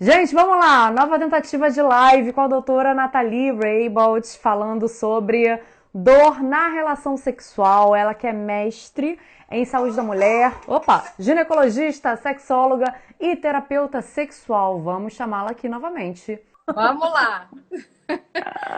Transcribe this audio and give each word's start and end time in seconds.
Gente, 0.00 0.32
vamos 0.32 0.64
lá! 0.64 0.92
Nova 0.92 1.18
tentativa 1.18 1.68
de 1.68 1.82
live 1.82 2.32
com 2.32 2.40
a 2.40 2.46
doutora 2.46 2.94
Nathalie 2.94 3.50
Raybold 3.50 4.28
falando 4.38 4.86
sobre 4.86 5.60
dor 5.92 6.40
na 6.40 6.68
relação 6.68 7.16
sexual. 7.16 7.96
Ela 7.96 8.14
que 8.14 8.24
é 8.24 8.32
mestre 8.32 9.18
em 9.50 9.64
saúde 9.64 9.96
da 9.96 10.02
mulher, 10.04 10.54
opa, 10.68 11.04
ginecologista, 11.18 12.16
sexóloga 12.16 12.94
e 13.18 13.34
terapeuta 13.34 14.00
sexual. 14.00 14.80
Vamos 14.80 15.14
chamá-la 15.14 15.50
aqui 15.50 15.68
novamente. 15.68 16.40
Vamos 16.72 17.12
lá! 17.12 17.48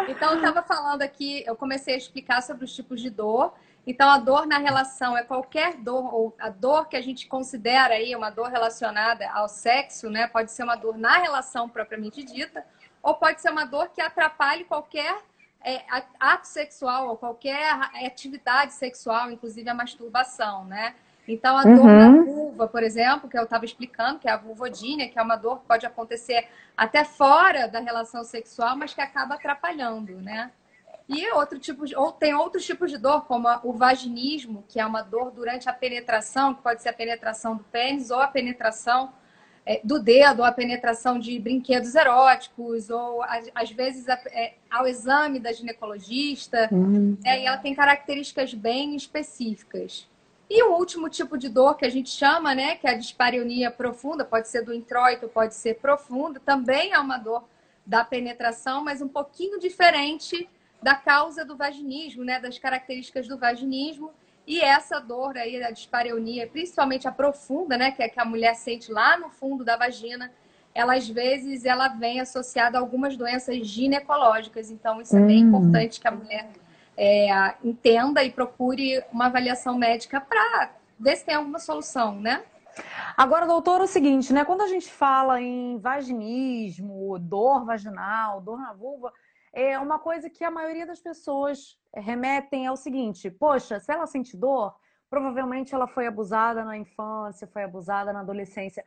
Então, 0.09 0.33
eu 0.33 0.39
estava 0.39 0.61
falando 0.61 1.03
aqui, 1.03 1.45
eu 1.47 1.55
comecei 1.55 1.95
a 1.95 1.97
explicar 1.97 2.43
sobre 2.43 2.65
os 2.65 2.75
tipos 2.75 3.01
de 3.01 3.09
dor. 3.09 3.55
Então, 3.91 4.09
a 4.09 4.19
dor 4.19 4.47
na 4.47 4.59
relação 4.59 5.19
é 5.19 5.25
qualquer 5.25 5.75
dor, 5.75 6.15
ou 6.15 6.37
a 6.39 6.49
dor 6.49 6.87
que 6.87 6.97
a 6.97 7.01
gente 7.01 7.27
considera 7.27 7.95
aí 7.95 8.15
uma 8.15 8.31
dor 8.31 8.47
relacionada 8.47 9.29
ao 9.33 9.49
sexo, 9.49 10.09
né? 10.09 10.29
Pode 10.29 10.53
ser 10.53 10.63
uma 10.63 10.77
dor 10.77 10.97
na 10.97 11.19
relação 11.19 11.69
propriamente 11.69 12.23
dita, 12.23 12.65
ou 13.03 13.15
pode 13.15 13.41
ser 13.41 13.51
uma 13.51 13.65
dor 13.65 13.89
que 13.89 14.01
atrapalhe 14.01 14.63
qualquer 14.63 15.13
é, 15.61 15.83
ato 16.21 16.47
sexual 16.47 17.09
ou 17.09 17.17
qualquer 17.17 17.69
atividade 18.07 18.75
sexual, 18.75 19.29
inclusive 19.29 19.69
a 19.69 19.75
masturbação, 19.75 20.65
né? 20.67 20.95
Então, 21.27 21.59
a 21.59 21.65
dor 21.65 21.81
uhum. 21.81 22.19
na 22.19 22.25
vulva, 22.25 22.69
por 22.69 22.85
exemplo, 22.85 23.29
que 23.29 23.37
eu 23.37 23.43
estava 23.43 23.65
explicando, 23.65 24.21
que 24.21 24.29
é 24.29 24.31
a 24.31 24.37
vulvodínia, 24.37 25.09
que 25.09 25.19
é 25.19 25.23
uma 25.23 25.35
dor 25.35 25.59
que 25.59 25.67
pode 25.67 25.85
acontecer 25.85 26.47
até 26.77 27.03
fora 27.05 27.67
da 27.67 27.81
relação 27.81 28.23
sexual, 28.23 28.77
mas 28.77 28.95
que 28.95 29.01
acaba 29.01 29.35
atrapalhando, 29.35 30.13
né? 30.21 30.53
E 31.13 31.29
outro 31.33 31.59
tipo 31.59 31.85
de, 31.85 31.97
ou 31.97 32.13
tem 32.13 32.33
outros 32.35 32.65
tipos 32.65 32.89
de 32.89 32.97
dor, 32.97 33.25
como 33.27 33.49
o 33.65 33.73
vaginismo, 33.73 34.65
que 34.69 34.79
é 34.79 34.87
uma 34.87 35.03
dor 35.03 35.33
durante 35.33 35.69
a 35.69 35.73
penetração, 35.73 36.55
que 36.55 36.63
pode 36.63 36.81
ser 36.81 36.91
a 36.91 36.93
penetração 36.93 37.57
do 37.57 37.65
pênis 37.65 38.13
ou 38.13 38.21
a 38.21 38.29
penetração 38.29 39.13
é, 39.67 39.81
do 39.83 39.99
dedo, 39.99 40.39
ou 40.39 40.45
a 40.45 40.53
penetração 40.53 41.19
de 41.19 41.37
brinquedos 41.41 41.97
eróticos, 41.97 42.91
ou 42.91 43.25
às 43.53 43.71
vezes 43.73 44.09
a, 44.09 44.15
é, 44.27 44.55
ao 44.71 44.87
exame 44.87 45.41
da 45.41 45.53
ginecologista. 45.53 46.69
Uhum. 46.71 47.19
É, 47.25 47.43
e 47.43 47.47
ela 47.47 47.57
tem 47.57 47.75
características 47.75 48.55
bem 48.55 48.95
específicas. 48.95 50.09
E 50.49 50.63
o 50.63 50.77
último 50.77 51.09
tipo 51.09 51.37
de 51.37 51.49
dor 51.49 51.77
que 51.77 51.85
a 51.85 51.91
gente 51.91 52.11
chama, 52.11 52.55
né, 52.55 52.77
que 52.77 52.87
é 52.87 52.91
a 52.91 52.97
dispareunia 52.97 53.69
profunda, 53.69 54.25
pode 54.25 54.47
ser 54.47 54.63
do 54.63 54.73
introito, 54.73 55.27
pode 55.27 55.57
ser 55.57 55.75
profunda, 55.75 56.39
também 56.39 56.93
é 56.93 56.99
uma 57.01 57.19
dor 57.19 57.43
da 57.85 58.05
penetração, 58.05 58.85
mas 58.85 59.03
um 59.03 59.09
pouquinho 59.09 59.59
diferente 59.59 60.49
da 60.83 60.95
causa 60.95 61.45
do 61.45 61.57
vaginismo, 61.57 62.25
né, 62.25 62.41
das 62.41 62.59
características 62.59 63.29
do 63.29 63.39
vaginismo. 63.39 64.11
E 64.47 64.61
essa 64.61 64.99
dor 64.99 65.37
aí 65.37 65.61
da 65.61 65.71
dispareunia, 65.71 66.47
principalmente 66.47 67.07
a 67.07 67.13
profunda, 67.13 67.77
né, 67.77 67.91
que 67.91 68.03
é 68.03 68.09
que 68.09 68.19
a 68.19 68.25
mulher 68.25 68.55
sente 68.55 68.91
lá 68.91 69.19
no 69.19 69.31
fundo 69.31 69.65
da 69.65 69.77
vagina, 69.77 70.33
ela 70.75 70.95
às 70.95 71.09
vezes 71.09 71.65
ela 71.65 71.89
vem 71.89 72.21
associada 72.21 72.79
a 72.79 72.81
algumas 72.81 73.17
doenças 73.17 73.67
ginecológicas. 73.67 74.71
Então 74.71 75.01
isso 75.01 75.17
é 75.17 75.21
bem 75.21 75.45
hum. 75.45 75.49
importante 75.49 76.01
que 76.01 76.09
a 76.09 76.13
mulher 76.13 76.49
é, 76.97 77.55
entenda 77.63 78.23
e 78.25 78.31
procure 78.31 79.03
uma 79.13 79.27
avaliação 79.27 79.77
médica 79.77 80.21
para 80.21 80.71
ver 80.99 81.17
se 81.17 81.25
tem 81.25 81.35
alguma 81.35 81.59
solução, 81.59 82.15
né? 82.15 82.43
Agora, 83.17 83.47
doutor, 83.47 83.81
é 83.81 83.85
o 83.85 83.87
seguinte, 83.87 84.33
né? 84.33 84.45
Quando 84.45 84.63
a 84.63 84.69
gente 84.69 84.91
fala 84.91 85.41
em 85.41 85.79
vaginismo, 85.79 87.19
dor 87.19 87.65
vaginal, 87.65 88.41
dor 88.41 88.59
na 88.59 88.73
vulva, 88.73 89.13
é 89.53 89.79
uma 89.79 89.99
coisa 89.99 90.31
que 90.31 90.45
a 90.45 90.51
maioria 90.51 90.87
das 90.87 91.01
pessoas 91.01 91.79
remetem 91.95 92.67
ao 92.67 92.77
seguinte: 92.77 93.31
poxa, 93.31 93.81
se 93.81 93.93
ela 93.93 94.07
sente 94.07 94.37
dor, 94.37 94.75
provavelmente 95.09 95.75
ela 95.75 95.87
foi 95.87 96.07
abusada 96.07 96.65
na 96.65 96.77
infância, 96.77 97.47
foi 97.47 97.65
abusada 97.65 98.13
na 98.13 98.21
adolescência. 98.21 98.85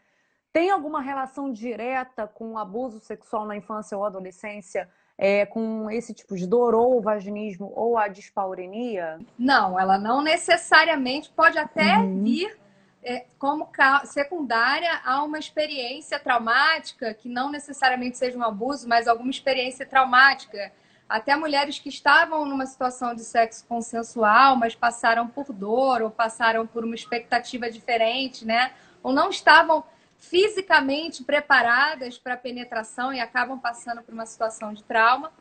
Tem 0.52 0.70
alguma 0.70 1.02
relação 1.02 1.52
direta 1.52 2.28
com 2.28 2.54
o 2.54 2.58
abuso 2.58 3.00
sexual 3.00 3.46
na 3.46 3.58
infância 3.58 3.98
ou 3.98 4.06
adolescência? 4.06 4.90
É, 5.16 5.46
com 5.46 5.92
esse 5.92 6.12
tipo 6.12 6.36
de 6.36 6.48
dor, 6.48 6.74
ou 6.74 6.98
o 6.98 7.02
vaginismo, 7.02 7.72
ou 7.76 8.00
a 8.00 8.08
dispaurenia? 8.08 9.20
Não, 9.38 9.80
ela 9.80 9.96
não 9.96 10.24
necessariamente 10.24 11.32
pode 11.32 11.58
até 11.60 11.98
uhum. 11.98 12.24
vir 12.24 12.48
é, 12.48 12.63
como 13.38 13.70
secundária 14.06 15.02
a 15.04 15.24
uma 15.24 15.38
experiência 15.38 16.20
traumática, 16.20 17.14
que 17.14 17.28
não 17.28 17.52
necessariamente 17.52 18.18
seja 18.18 18.38
um 18.38 18.44
abuso, 18.44 18.88
mas 18.88 19.08
alguma 19.08 19.32
experiência 19.32 19.86
traumática. 19.86 20.72
Até 21.08 21.36
mulheres 21.36 21.80
que 21.80 21.90
estavam 21.90 22.46
numa 22.46 22.66
situação 22.66 23.14
de 23.14 23.24
sexo 23.24 23.66
consensual, 23.68 24.56
mas 24.56 24.74
passaram 24.74 25.28
por 25.28 25.52
dor 25.52 26.02
ou 26.02 26.10
passaram 26.10 26.66
por 26.66 26.84
uma 26.84 26.96
expectativa 26.96 27.70
diferente, 27.70 28.46
né? 28.46 28.74
Ou 29.04 29.12
não 29.12 29.30
estavam 29.30 29.84
fisicamente 30.18 31.24
preparadas 31.24 32.18
para 32.18 32.36
a 32.36 32.38
penetração 32.38 33.14
e 33.14 33.20
acabam 33.20 33.60
passando 33.60 34.02
por 34.02 34.14
uma 34.14 34.26
situação 34.26 34.74
de 34.74 34.82
trauma, 34.84 35.34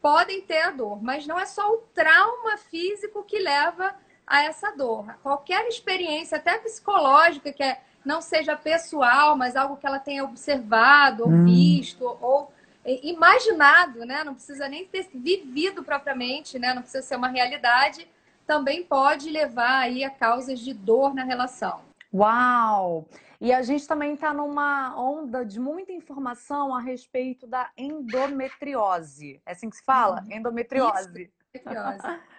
podem 0.00 0.40
ter 0.40 0.62
a 0.62 0.70
dor. 0.70 1.02
Mas 1.02 1.26
não 1.26 1.38
é 1.38 1.44
só 1.44 1.70
o 1.70 1.82
trauma 1.94 2.56
físico 2.56 3.22
que 3.22 3.38
leva 3.38 3.94
a 4.30 4.44
essa 4.44 4.70
dor. 4.70 5.12
Qualquer 5.24 5.66
experiência, 5.66 6.38
até 6.38 6.56
psicológica, 6.58 7.52
que 7.52 7.64
é, 7.64 7.80
não 8.04 8.22
seja 8.22 8.56
pessoal, 8.56 9.36
mas 9.36 9.56
algo 9.56 9.76
que 9.76 9.84
ela 9.84 9.98
tenha 9.98 10.22
observado, 10.22 11.24
ou 11.24 11.28
hum. 11.28 11.44
visto, 11.44 12.04
ou 12.20 12.52
imaginado, 12.86 14.06
né? 14.06 14.22
Não 14.22 14.34
precisa 14.34 14.68
nem 14.68 14.86
ter 14.86 15.08
vivido 15.12 15.82
propriamente, 15.82 16.60
né? 16.60 16.72
Não 16.72 16.82
precisa 16.82 17.02
ser 17.02 17.16
uma 17.16 17.26
realidade, 17.26 18.08
também 18.46 18.84
pode 18.84 19.28
levar 19.28 19.80
aí 19.80 20.04
a 20.04 20.10
causas 20.10 20.60
de 20.60 20.72
dor 20.72 21.12
na 21.12 21.24
relação. 21.24 21.80
Uau! 22.14 23.08
E 23.40 23.52
a 23.52 23.62
gente 23.62 23.86
também 23.88 24.14
está 24.14 24.32
numa 24.32 24.94
onda 24.96 25.44
de 25.44 25.58
muita 25.58 25.92
informação 25.92 26.74
a 26.74 26.80
respeito 26.80 27.48
da 27.48 27.68
endometriose. 27.76 29.42
É 29.44 29.52
assim 29.52 29.68
que 29.68 29.76
se 29.76 29.84
fala? 29.84 30.22
Uhum. 30.22 30.36
Endometriose. 30.36 31.32
Isso, 31.54 31.68
endometriose. 31.68 32.20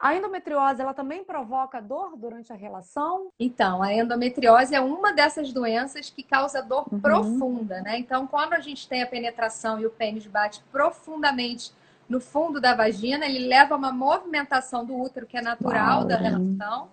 A 0.00 0.14
endometriose, 0.14 0.80
ela 0.80 0.94
também 0.94 1.22
provoca 1.22 1.78
dor 1.78 2.16
durante 2.16 2.50
a 2.50 2.56
relação? 2.56 3.30
Então, 3.38 3.82
a 3.82 3.92
endometriose 3.92 4.74
é 4.74 4.80
uma 4.80 5.12
dessas 5.12 5.52
doenças 5.52 6.08
que 6.08 6.22
causa 6.22 6.62
dor 6.62 6.86
uhum. 6.90 6.98
profunda, 6.98 7.82
né? 7.82 7.98
Então, 7.98 8.26
quando 8.26 8.54
a 8.54 8.60
gente 8.60 8.88
tem 8.88 9.02
a 9.02 9.06
penetração 9.06 9.78
e 9.78 9.84
o 9.84 9.90
pênis 9.90 10.26
bate 10.26 10.62
profundamente 10.72 11.70
no 12.08 12.18
fundo 12.18 12.62
da 12.62 12.74
vagina, 12.74 13.26
ele 13.26 13.46
leva 13.46 13.74
a 13.74 13.76
uma 13.78 13.92
movimentação 13.92 14.86
do 14.86 14.98
útero 14.98 15.26
que 15.26 15.36
é 15.36 15.42
natural 15.42 15.98
Uau, 15.98 16.08
da 16.08 16.16
relação. 16.16 16.88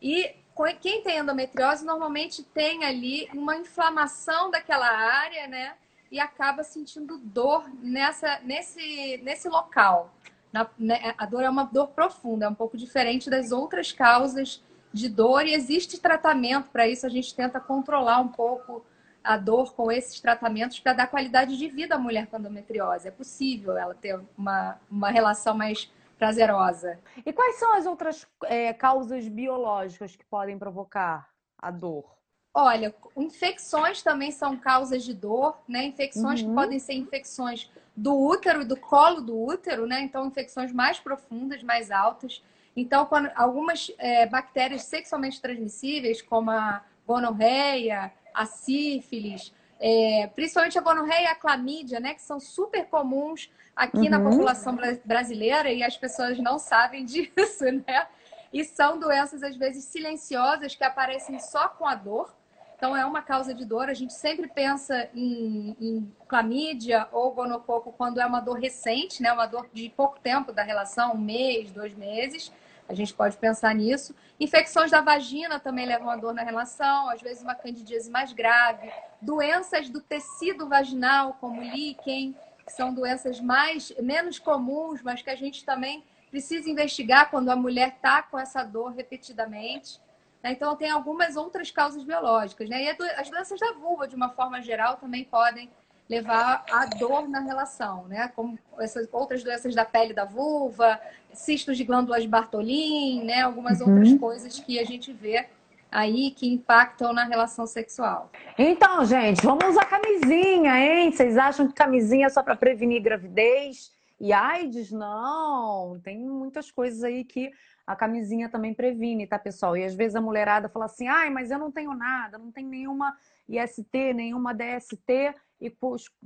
E 0.00 0.34
quem 0.80 1.02
tem 1.02 1.18
endometriose 1.18 1.84
normalmente 1.84 2.42
tem 2.42 2.82
ali 2.84 3.28
uma 3.34 3.56
inflamação 3.56 4.50
daquela 4.50 4.88
área, 4.88 5.46
né? 5.46 5.74
E 6.10 6.18
acaba 6.18 6.64
sentindo 6.64 7.18
dor 7.18 7.68
nessa, 7.82 8.40
nesse, 8.40 9.20
nesse 9.22 9.50
local. 9.50 10.10
Na, 10.52 10.68
né, 10.78 11.14
a 11.16 11.26
dor 11.26 11.42
é 11.42 11.50
uma 11.50 11.64
dor 11.64 11.88
profunda, 11.88 12.46
é 12.46 12.48
um 12.48 12.54
pouco 12.54 12.76
diferente 12.76 13.28
das 13.28 13.52
outras 13.52 13.92
causas 13.92 14.62
de 14.92 15.08
dor 15.08 15.46
e 15.46 15.54
existe 15.54 16.00
tratamento 16.00 16.70
para 16.70 16.88
isso. 16.88 17.06
A 17.06 17.10
gente 17.10 17.34
tenta 17.34 17.60
controlar 17.60 18.20
um 18.20 18.28
pouco 18.28 18.84
a 19.22 19.36
dor 19.36 19.74
com 19.74 19.92
esses 19.92 20.20
tratamentos 20.20 20.80
para 20.80 20.94
dar 20.94 21.06
qualidade 21.06 21.56
de 21.56 21.68
vida 21.68 21.96
à 21.96 21.98
mulher 21.98 22.26
com 22.26 22.38
endometriose. 22.38 23.08
É 23.08 23.10
possível 23.10 23.76
ela 23.76 23.94
ter 23.94 24.18
uma, 24.36 24.78
uma 24.90 25.10
relação 25.10 25.54
mais 25.54 25.90
prazerosa. 26.18 26.98
E 27.24 27.32
quais 27.32 27.56
são 27.56 27.74
as 27.74 27.86
outras 27.86 28.26
é, 28.44 28.72
causas 28.72 29.28
biológicas 29.28 30.16
que 30.16 30.24
podem 30.24 30.58
provocar 30.58 31.28
a 31.58 31.70
dor? 31.70 32.18
Olha, 32.52 32.94
infecções 33.16 34.02
também 34.02 34.32
são 34.32 34.56
causas 34.56 35.04
de 35.04 35.14
dor, 35.14 35.58
né? 35.68 35.84
Infecções 35.84 36.40
uhum. 36.40 36.48
que 36.48 36.54
podem 36.54 36.78
ser 36.78 36.94
infecções 36.94 37.70
do 37.96 38.16
útero 38.16 38.62
e 38.62 38.64
do 38.64 38.76
colo 38.76 39.20
do 39.20 39.38
útero, 39.38 39.86
né? 39.86 40.00
Então, 40.00 40.26
infecções 40.26 40.72
mais 40.72 40.98
profundas, 40.98 41.62
mais 41.62 41.90
altas. 41.90 42.42
Então, 42.76 43.06
quando 43.06 43.30
algumas 43.34 43.92
é, 43.98 44.26
bactérias 44.26 44.82
sexualmente 44.82 45.40
transmissíveis, 45.40 46.22
como 46.22 46.50
a 46.50 46.82
gonorreia, 47.06 48.12
a 48.34 48.46
sífilis, 48.46 49.52
é, 49.80 50.28
principalmente 50.34 50.78
a 50.78 50.82
gonorreia 50.82 51.24
e 51.24 51.26
a 51.26 51.34
clamídia, 51.34 52.00
né? 52.00 52.14
Que 52.14 52.22
são 52.22 52.40
super 52.40 52.86
comuns 52.86 53.50
aqui 53.74 53.98
uhum. 53.98 54.10
na 54.10 54.20
população 54.20 54.76
brasileira 55.04 55.70
e 55.70 55.82
as 55.82 55.96
pessoas 55.96 56.38
não 56.38 56.58
sabem 56.58 57.04
disso, 57.06 57.64
né? 57.86 58.06
E 58.52 58.64
são 58.64 58.98
doenças, 58.98 59.42
às 59.42 59.56
vezes, 59.56 59.84
silenciosas 59.84 60.74
que 60.74 60.82
aparecem 60.82 61.38
só 61.38 61.68
com 61.68 61.86
a 61.86 61.94
dor. 61.94 62.34
Então, 62.78 62.96
é 62.96 63.04
uma 63.04 63.20
causa 63.20 63.52
de 63.52 63.64
dor. 63.64 63.88
A 63.88 63.94
gente 63.94 64.12
sempre 64.12 64.46
pensa 64.46 65.10
em, 65.12 65.76
em 65.80 66.14
clamídia 66.28 67.08
ou 67.10 67.34
gonococo 67.34 67.92
quando 67.92 68.20
é 68.20 68.24
uma 68.24 68.38
dor 68.38 68.56
recente, 68.56 69.20
né? 69.20 69.32
Uma 69.32 69.46
dor 69.46 69.68
de 69.72 69.88
pouco 69.88 70.20
tempo 70.20 70.52
da 70.52 70.62
relação, 70.62 71.14
um 71.14 71.18
mês, 71.18 71.72
dois 71.72 71.92
meses. 71.92 72.52
A 72.88 72.94
gente 72.94 73.12
pode 73.12 73.36
pensar 73.36 73.74
nisso. 73.74 74.14
Infecções 74.38 74.92
da 74.92 75.00
vagina 75.00 75.58
também 75.58 75.86
levam 75.86 76.08
a 76.08 76.14
dor 76.14 76.32
na 76.32 76.44
relação, 76.44 77.10
às 77.10 77.20
vezes 77.20 77.42
uma 77.42 77.56
candidíase 77.56 78.08
mais 78.12 78.32
grave. 78.32 78.88
Doenças 79.20 79.90
do 79.90 80.00
tecido 80.00 80.68
vaginal, 80.68 81.36
como 81.40 81.60
líquen, 81.60 82.36
que 82.64 82.72
são 82.72 82.94
doenças 82.94 83.40
mais 83.40 83.92
menos 83.98 84.38
comuns, 84.38 85.02
mas 85.02 85.20
que 85.20 85.30
a 85.30 85.36
gente 85.36 85.64
também 85.64 86.04
precisa 86.30 86.70
investigar 86.70 87.28
quando 87.28 87.48
a 87.48 87.56
mulher 87.56 87.94
está 87.96 88.22
com 88.22 88.38
essa 88.38 88.62
dor 88.62 88.92
repetidamente. 88.92 90.00
Né? 90.42 90.52
Então, 90.52 90.76
tem 90.76 90.90
algumas 90.90 91.36
outras 91.36 91.70
causas 91.70 92.02
biológicas. 92.04 92.68
Né? 92.68 92.84
E 92.84 92.88
as 93.16 93.30
doenças 93.30 93.58
da 93.58 93.72
vulva, 93.72 94.06
de 94.06 94.14
uma 94.14 94.30
forma 94.30 94.60
geral, 94.62 94.96
também 94.96 95.24
podem 95.24 95.70
levar 96.08 96.64
a 96.70 96.86
dor 96.86 97.28
na 97.28 97.40
relação, 97.40 98.06
né? 98.08 98.32
Como 98.34 98.58
essas 98.78 99.06
outras 99.12 99.44
doenças 99.44 99.74
da 99.74 99.84
pele 99.84 100.14
da 100.14 100.24
vulva, 100.24 100.98
cistos 101.34 101.76
de 101.76 101.84
glândulas 101.84 102.24
Bartolin, 102.24 103.24
né? 103.24 103.42
Algumas 103.42 103.80
uhum. 103.80 103.90
outras 103.90 104.18
coisas 104.18 104.58
que 104.58 104.78
a 104.78 104.84
gente 104.84 105.12
vê 105.12 105.46
aí 105.90 106.30
que 106.30 106.48
impactam 106.48 107.12
na 107.12 107.24
relação 107.24 107.66
sexual. 107.66 108.30
Então, 108.58 109.04
gente, 109.04 109.42
vamos 109.42 109.64
usar 109.66 109.84
camisinha, 109.84 110.78
hein? 110.78 111.12
Vocês 111.12 111.36
acham 111.36 111.68
que 111.68 111.74
camisinha 111.74 112.26
é 112.26 112.30
só 112.30 112.42
para 112.42 112.56
prevenir 112.56 113.02
gravidez? 113.02 113.90
E 114.20 114.32
AIDS, 114.32 114.90
não. 114.90 116.00
Tem 116.02 116.18
muitas 116.18 116.70
coisas 116.70 117.04
aí 117.04 117.24
que 117.24 117.50
a 117.88 117.96
camisinha 117.96 118.50
também 118.50 118.74
previne, 118.74 119.26
tá, 119.26 119.38
pessoal? 119.38 119.74
E 119.74 119.82
às 119.82 119.94
vezes 119.94 120.14
a 120.14 120.20
mulherada 120.20 120.68
fala 120.68 120.84
assim: 120.84 121.08
ai, 121.08 121.30
mas 121.30 121.50
eu 121.50 121.58
não 121.58 121.72
tenho 121.72 121.94
nada, 121.94 122.36
não 122.36 122.52
tenho 122.52 122.68
nenhuma 122.68 123.16
IST, 123.48 124.12
nenhuma 124.12 124.52
DST. 124.52 125.34
E 125.58 125.74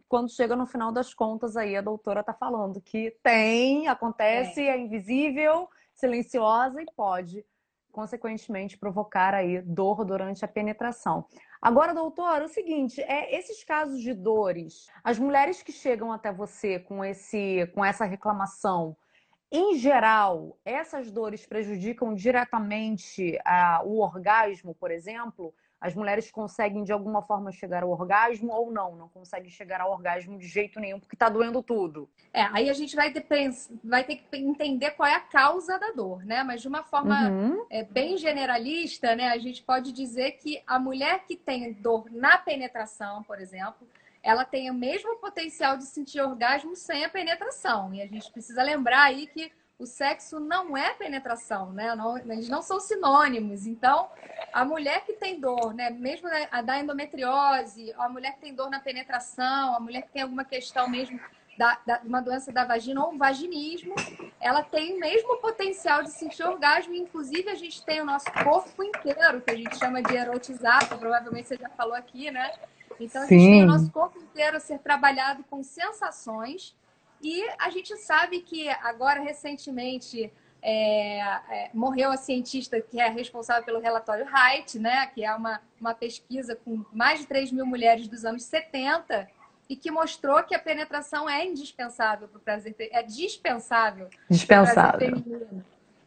quando 0.09 0.29
chega 0.29 0.57
no 0.57 0.67
final 0.67 0.91
das 0.91 1.15
contas, 1.15 1.57
aí 1.57 1.77
a 1.77 1.81
doutora 1.81 2.25
tá 2.25 2.35
falando 2.35 2.81
que 2.81 3.17
tem, 3.23 3.87
acontece, 3.87 4.61
é, 4.61 4.71
é 4.71 4.79
invisível, 4.79 5.71
silenciosa 5.95 6.83
e 6.83 6.87
pode 6.97 7.47
consequentemente 7.93 8.77
provocar 8.77 9.33
aí 9.33 9.61
dor 9.63 10.05
durante 10.05 10.45
a 10.45 10.49
penetração. 10.49 11.25
Agora, 11.61 11.95
doutor, 11.95 12.43
é 12.43 12.45
o 12.45 12.49
seguinte, 12.49 13.01
é 13.03 13.39
esses 13.39 13.63
casos 13.63 14.01
de 14.01 14.13
dores, 14.13 14.89
as 15.05 15.17
mulheres 15.17 15.63
que 15.63 15.71
chegam 15.71 16.11
até 16.11 16.33
você 16.33 16.81
com 16.81 17.05
esse 17.05 17.71
com 17.73 17.85
essa 17.85 18.05
reclamação, 18.05 18.97
em 19.53 19.77
geral, 19.79 20.59
essas 20.65 21.11
dores 21.11 21.45
prejudicam 21.47 22.15
diretamente 22.15 23.39
ah, 23.45 23.83
o 23.85 24.01
orgasmo, 24.01 24.75
por 24.75 24.91
exemplo? 24.91 25.55
as 25.83 25.97
mulheres 25.97 26.31
conseguem 26.31 26.85
de 26.85 26.93
alguma 26.93 27.23
forma 27.23 27.51
chegar 27.51 27.83
ao 27.83 27.91
orgasmo 27.91 28.53
ou 28.53 28.71
não, 28.71 28.95
não 28.95 29.09
conseguem 29.09 29.51
chegar 29.51 29.81
ao 29.81 29.91
orgasmo 29.91 30.39
de 30.39 30.47
jeito 30.47 30.79
nenhum 30.79 31.01
porque 31.01 31.17
está 31.17 31.29
doendo 31.29 31.61
tudo. 31.61 32.09
É, 32.33 32.43
aí 32.53 32.71
a 32.71 32.73
gente 32.73 32.95
vai 32.95 33.13
ter, 33.13 33.27
vai 33.83 34.05
ter 34.05 34.17
que 34.17 34.37
entender 34.37 34.93
qual 34.93 35.09
é 35.09 35.17
a 35.17 35.21
causa 35.21 35.77
da 35.81 35.91
dor, 35.91 36.25
né? 36.25 36.45
Mas 36.45 36.63
de 36.63 36.69
uma 36.69 36.85
forma 36.85 37.29
uhum. 37.29 37.67
é, 37.69 37.83
bem 37.83 38.17
generalista, 38.17 39.17
né? 39.17 39.31
A 39.31 39.39
gente 39.39 39.61
pode 39.65 39.91
dizer 39.91 40.33
que 40.33 40.63
a 40.69 40.79
mulher 40.79 41.25
que 41.27 41.37
tem 41.37 41.73
dor 41.73 42.09
na 42.13 42.39
penetração, 42.39 43.25
por 43.25 43.41
exemplo, 43.41 43.87
ela 44.23 44.45
tem 44.45 44.71
o 44.71 44.75
mesmo 44.75 45.17
potencial 45.17 45.77
de 45.77 45.85
sentir 45.85 46.21
orgasmo 46.21 46.77
sem 46.77 47.05
a 47.05 47.09
penetração. 47.09 47.93
E 47.93 48.01
a 48.01 48.07
gente 48.07 48.31
precisa 48.31 48.63
lembrar 48.63 49.05
aí 49.05 49.27
que 49.27 49.51
o 49.79 49.87
sexo 49.87 50.39
não 50.39 50.77
é 50.77 50.95
penetração, 50.95 51.73
né? 51.73 51.95
Não, 51.97 52.17
eles 52.17 52.49
não 52.49 52.63
são 52.63 52.79
sinônimos. 52.79 53.67
Então, 53.67 54.09
a 54.53 54.65
mulher 54.65 55.05
que 55.05 55.15
tem 55.15 55.41
dor, 55.41 55.75
né? 55.75 55.91
Mesmo 55.91 56.29
a 56.51 56.63
da 56.63 56.79
endometriose, 56.79 57.93
a 57.99 58.09
mulher 58.09 58.35
que 58.35 58.41
tem 58.41 58.55
dor 58.55 58.71
na 58.71 58.79
penetração, 58.79 59.75
a 59.75 59.81
mulher 59.81 60.03
que 60.03 60.13
tem 60.13 60.23
alguma 60.23 60.45
questão 60.45 60.89
mesmo 60.89 61.19
da, 61.59 61.79
da, 61.85 62.01
uma 62.05 62.23
doença 62.23 62.53
da 62.53 62.65
vagina 62.65 63.05
ou 63.05 63.13
um 63.13 63.19
vaginismo, 63.19 63.95
ela 64.41 64.63
tem 64.63 64.95
o 64.95 65.01
mesmo 65.01 65.37
potencial 65.39 66.03
de 66.05 66.11
sentir 66.11 66.45
orgasmo. 66.45 66.95
Inclusive, 66.95 67.51
a 67.51 67.57
gente 67.57 67.85
tem 67.85 68.01
o 68.01 68.05
nosso 68.05 68.31
corpo 68.45 68.85
inteiro, 68.85 69.41
que 69.41 69.51
a 69.51 69.57
gente 69.57 69.77
chama 69.77 70.01
de 70.01 70.15
erotizado, 70.15 70.97
provavelmente 70.97 71.49
você 71.49 71.57
já 71.57 71.69
falou 71.71 71.95
aqui, 71.95 72.31
né? 72.31 72.53
Então, 73.01 73.23
a 73.23 73.27
gente 73.27 73.41
Sim. 73.41 73.51
tem 73.51 73.63
o 73.65 73.67
nosso 73.67 73.91
corpo 73.91 74.19
inteiro 74.19 74.57
a 74.57 74.61
ser 74.61 74.79
trabalhado 74.79 75.45
com 75.51 75.63
sensações 75.63 76.75
e 77.23 77.45
a 77.59 77.71
gente 77.71 77.97
sabe 77.97 78.41
que 78.41 78.69
agora, 78.69 79.21
recentemente, 79.21 80.33
é, 80.61 81.19
é, 81.21 81.71
morreu 81.75 82.11
a 82.11 82.17
cientista 82.17 82.81
que 82.81 83.01
é 83.01 83.09
responsável 83.09 83.65
pelo 83.65 83.81
relatório 83.81 84.27
Height, 84.27 84.79
né, 84.79 85.07
que 85.07 85.25
é 85.25 85.35
uma, 85.35 85.61
uma 85.81 85.95
pesquisa 85.95 86.57
com 86.57 86.85
mais 86.93 87.21
de 87.21 87.27
3 87.27 87.53
mil 87.53 87.67
mulheres 87.67 88.09
dos 88.09 88.25
anos 88.25 88.45
70 88.45 89.29
e 89.69 89.77
que 89.77 89.91
mostrou 89.91 90.43
que 90.43 90.55
a 90.55 90.59
penetração 90.59 91.29
é 91.29 91.47
indispensável 91.47 92.29
para 92.29 92.39
o 92.39 92.41
prazer, 92.41 92.75
é 92.79 93.03
dispensável. 93.03 94.09
Dispensável. 94.29 95.23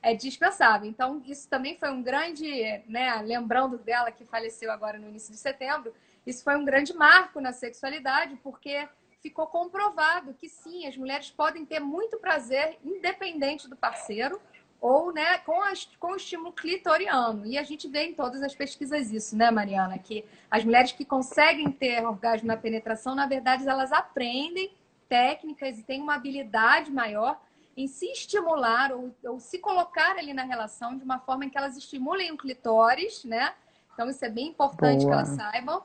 É 0.02 0.14
dispensável. 0.14 0.88
Então, 0.88 1.22
isso 1.26 1.50
também 1.50 1.76
foi 1.78 1.90
um 1.90 2.04
grande, 2.04 2.46
né, 2.88 3.22
lembrando 3.26 3.78
dela 3.78 4.12
que 4.12 4.24
faleceu 4.24 4.72
agora 4.72 5.00
no 5.00 5.10
início 5.10 5.32
de 5.32 5.40
setembro, 5.40 5.94
isso 6.25 6.44
foi 6.44 6.56
um 6.56 6.66
grande 6.66 6.94
marco 6.94 7.39
na 7.39 7.54
sexualidade, 7.54 8.36
porque 8.44 8.88
ficou 9.22 9.48
comprovado 9.48 10.33
que 10.33 10.48
sim, 10.48 10.88
as 10.88 10.95
mulheres 10.98 11.31
podem 11.31 11.66
ter 11.66 11.80
muito 11.80 12.18
prazer 12.18 12.77
independente 12.83 13.68
do 13.68 13.75
parceiro 13.75 14.39
ou 14.80 15.12
né, 15.12 15.39
com, 15.39 15.62
as, 15.63 15.86
com 16.00 16.12
o 16.12 16.16
estímulo 16.16 16.51
clitoriano. 16.51 17.45
E 17.45 17.57
a 17.57 17.63
gente 17.63 17.88
vê 17.88 18.06
em 18.06 18.13
todas 18.13 18.44
as 18.44 18.54
pesquisas 18.54 19.12
isso, 19.12 19.36
né, 19.36 19.50
Mariana? 19.50 19.98
Que 19.98 20.24
as 20.50 20.63
mulheres 20.63 20.92
que 20.92 21.04
conseguem 21.04 21.72
ter 21.72 22.06
orgasmo 22.06 22.48
na 22.48 22.57
penetração, 22.57 23.16
na 23.16 23.25
verdade, 23.25 23.68
elas 23.68 23.92
aprendem 23.92 24.72
técnicas 25.10 25.80
e 25.80 25.83
têm 25.83 26.01
uma 26.01 26.16
habilidade 26.16 26.92
maior 26.92 27.39
em 27.75 27.88
se 27.88 28.06
estimular 28.12 28.92
ou, 28.92 29.13
ou 29.24 29.39
se 29.39 29.60
colocar 29.60 30.18
ali 30.18 30.33
na 30.33 30.44
relação 30.44 30.95
de 30.95 31.04
uma 31.04 31.19
forma 31.19 31.45
em 31.45 31.50
que 31.50 31.57
elas 31.57 31.75
estimulem 31.75 32.31
o 32.31 32.38
clitóris, 32.38 33.24
né? 33.24 33.54
Então, 33.94 34.10
isso 34.10 34.24
é 34.24 34.30
bem 34.30 34.50
importante 34.50 35.04
Boa. 35.04 35.07
que 35.07 35.13
elas 35.13 35.30
saibam 35.30 35.83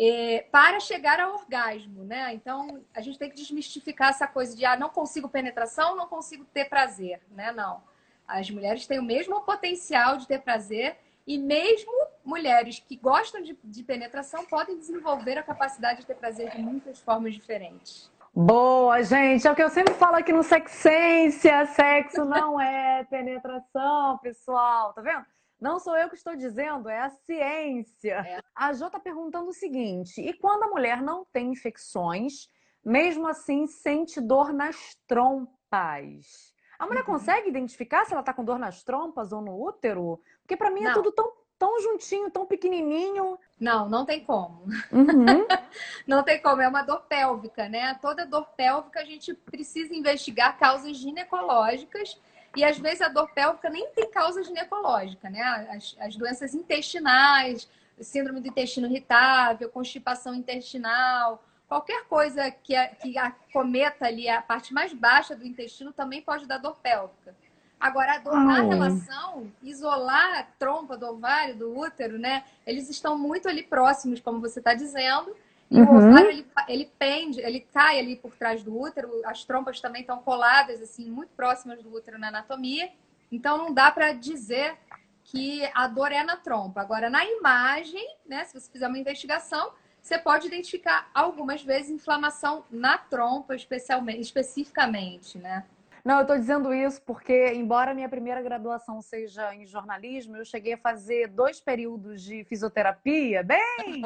é, 0.00 0.46
para 0.52 0.78
chegar 0.78 1.18
ao 1.18 1.34
orgasmo, 1.34 2.04
né? 2.04 2.32
Então, 2.32 2.80
a 2.94 3.00
gente 3.00 3.18
tem 3.18 3.28
que 3.28 3.34
desmistificar 3.34 4.10
essa 4.10 4.28
coisa 4.28 4.56
de, 4.56 4.64
ah, 4.64 4.76
não 4.76 4.88
consigo 4.88 5.28
penetração, 5.28 5.96
não 5.96 6.06
consigo 6.06 6.44
ter 6.44 6.66
prazer, 6.66 7.20
né? 7.32 7.50
Não. 7.50 7.82
As 8.26 8.48
mulheres 8.48 8.86
têm 8.86 9.00
o 9.00 9.02
mesmo 9.02 9.40
potencial 9.40 10.16
de 10.16 10.28
ter 10.28 10.40
prazer 10.40 10.96
e 11.26 11.36
mesmo 11.36 11.92
mulheres 12.24 12.78
que 12.78 12.94
gostam 12.94 13.42
de, 13.42 13.58
de 13.64 13.82
penetração 13.82 14.44
podem 14.44 14.78
desenvolver 14.78 15.36
a 15.36 15.42
capacidade 15.42 16.00
de 16.00 16.06
ter 16.06 16.14
prazer 16.14 16.50
de 16.50 16.58
muitas 16.58 17.00
formas 17.00 17.34
diferentes. 17.34 18.08
Boa, 18.32 19.02
gente. 19.02 19.48
É 19.48 19.50
o 19.50 19.54
que 19.56 19.62
eu 19.62 19.70
sempre 19.70 19.94
falo 19.94 20.14
aqui 20.14 20.32
no 20.32 20.44
Sexência. 20.44 21.66
Sexo 21.66 22.22
não 22.24 22.60
é 22.60 23.02
penetração, 23.10 24.16
pessoal. 24.18 24.92
Tá 24.92 25.02
vendo? 25.02 25.26
Não 25.60 25.78
sou 25.80 25.96
eu 25.96 26.08
que 26.08 26.14
estou 26.14 26.36
dizendo, 26.36 26.88
é 26.88 27.00
a 27.00 27.10
ciência. 27.10 28.24
É. 28.26 28.40
A 28.54 28.72
Jo 28.72 28.86
está 28.86 29.00
perguntando 29.00 29.50
o 29.50 29.54
seguinte: 29.54 30.20
e 30.20 30.32
quando 30.32 30.64
a 30.64 30.68
mulher 30.68 31.02
não 31.02 31.24
tem 31.24 31.50
infecções, 31.50 32.48
mesmo 32.84 33.26
assim 33.26 33.66
sente 33.66 34.20
dor 34.20 34.52
nas 34.52 34.96
trompas? 35.06 36.54
A 36.78 36.86
mulher 36.86 37.00
uhum. 37.00 37.06
consegue 37.06 37.48
identificar 37.48 38.04
se 38.04 38.12
ela 38.12 38.20
está 38.20 38.32
com 38.32 38.44
dor 38.44 38.58
nas 38.58 38.84
trompas 38.84 39.32
ou 39.32 39.40
no 39.40 39.60
útero? 39.60 40.22
Porque 40.42 40.56
para 40.56 40.70
mim 40.70 40.82
é 40.82 40.84
não. 40.84 40.90
é 40.92 40.94
tudo 40.94 41.10
tão, 41.10 41.32
tão 41.58 41.80
juntinho, 41.82 42.30
tão 42.30 42.46
pequenininho. 42.46 43.36
Não, 43.58 43.88
não 43.88 44.06
tem 44.06 44.24
como. 44.24 44.64
Uhum. 44.92 45.46
não 46.06 46.22
tem 46.22 46.40
como. 46.40 46.62
É 46.62 46.68
uma 46.68 46.82
dor 46.82 47.00
pélvica, 47.08 47.68
né? 47.68 47.94
Toda 47.94 48.24
dor 48.24 48.46
pélvica 48.56 49.00
a 49.00 49.04
gente 49.04 49.34
precisa 49.34 49.92
investigar 49.92 50.56
causas 50.56 50.96
ginecológicas 50.96 52.16
e 52.58 52.64
às 52.64 52.76
vezes 52.76 53.00
a 53.00 53.08
dor 53.08 53.30
pélvica 53.30 53.70
nem 53.70 53.88
tem 53.90 54.10
causa 54.10 54.42
ginecológica, 54.42 55.30
né? 55.30 55.40
As, 55.70 55.96
as 56.00 56.16
doenças 56.16 56.54
intestinais, 56.54 57.68
síndrome 58.00 58.40
do 58.40 58.48
intestino 58.48 58.88
irritável, 58.88 59.68
constipação 59.68 60.34
intestinal, 60.34 61.44
qualquer 61.68 62.04
coisa 62.06 62.50
que, 62.50 62.74
que 63.00 63.16
acometa 63.16 64.06
ali 64.06 64.28
a 64.28 64.42
parte 64.42 64.74
mais 64.74 64.92
baixa 64.92 65.36
do 65.36 65.46
intestino 65.46 65.92
também 65.92 66.20
pode 66.20 66.46
dar 66.46 66.58
dor 66.58 66.76
pélvica. 66.82 67.32
Agora, 67.78 68.14
a 68.14 68.18
dor 68.18 68.34
Ai. 68.34 68.44
na 68.44 68.60
relação, 68.62 69.52
isolar 69.62 70.40
a 70.40 70.42
trompa 70.42 70.96
do 70.96 71.06
ovário, 71.06 71.54
do 71.54 71.78
útero, 71.78 72.18
né? 72.18 72.42
Eles 72.66 72.90
estão 72.90 73.16
muito 73.16 73.48
ali 73.48 73.62
próximos, 73.62 74.18
como 74.18 74.40
você 74.40 74.58
está 74.58 74.74
dizendo. 74.74 75.32
E 75.70 75.80
uhum. 75.80 75.86
o 75.86 75.96
ovário, 75.96 76.30
ele, 76.30 76.46
ele 76.66 76.92
pende, 76.98 77.40
ele 77.40 77.60
cai 77.60 77.98
ali 77.98 78.16
por 78.16 78.34
trás 78.34 78.62
do 78.62 78.78
útero, 78.78 79.10
as 79.24 79.44
trompas 79.44 79.80
também 79.80 80.00
estão 80.00 80.18
coladas, 80.18 80.80
assim, 80.80 81.10
muito 81.10 81.30
próximas 81.34 81.82
do 81.82 81.92
útero 81.94 82.18
na 82.18 82.28
anatomia. 82.28 82.90
Então, 83.30 83.58
não 83.58 83.74
dá 83.74 83.90
para 83.90 84.12
dizer 84.12 84.76
que 85.24 85.68
a 85.74 85.86
dor 85.86 86.10
é 86.10 86.24
na 86.24 86.36
trompa. 86.36 86.80
Agora, 86.80 87.10
na 87.10 87.24
imagem, 87.24 88.16
né, 88.26 88.44
se 88.44 88.58
você 88.58 88.70
fizer 88.70 88.88
uma 88.88 88.98
investigação, 88.98 89.72
você 90.00 90.18
pode 90.18 90.46
identificar 90.46 91.10
algumas 91.12 91.62
vezes 91.62 91.90
inflamação 91.90 92.64
na 92.70 92.96
trompa, 92.96 93.54
especialmente, 93.54 94.20
especificamente, 94.20 95.36
né? 95.36 95.64
Não, 96.02 96.16
eu 96.16 96.22
estou 96.22 96.38
dizendo 96.38 96.72
isso 96.72 97.02
porque, 97.02 97.52
embora 97.52 97.92
minha 97.92 98.08
primeira 98.08 98.40
graduação 98.40 99.02
seja 99.02 99.54
em 99.54 99.66
jornalismo, 99.66 100.38
eu 100.38 100.44
cheguei 100.46 100.72
a 100.72 100.78
fazer 100.78 101.28
dois 101.28 101.60
períodos 101.60 102.22
de 102.22 102.44
fisioterapia, 102.44 103.42
bem 103.42 104.02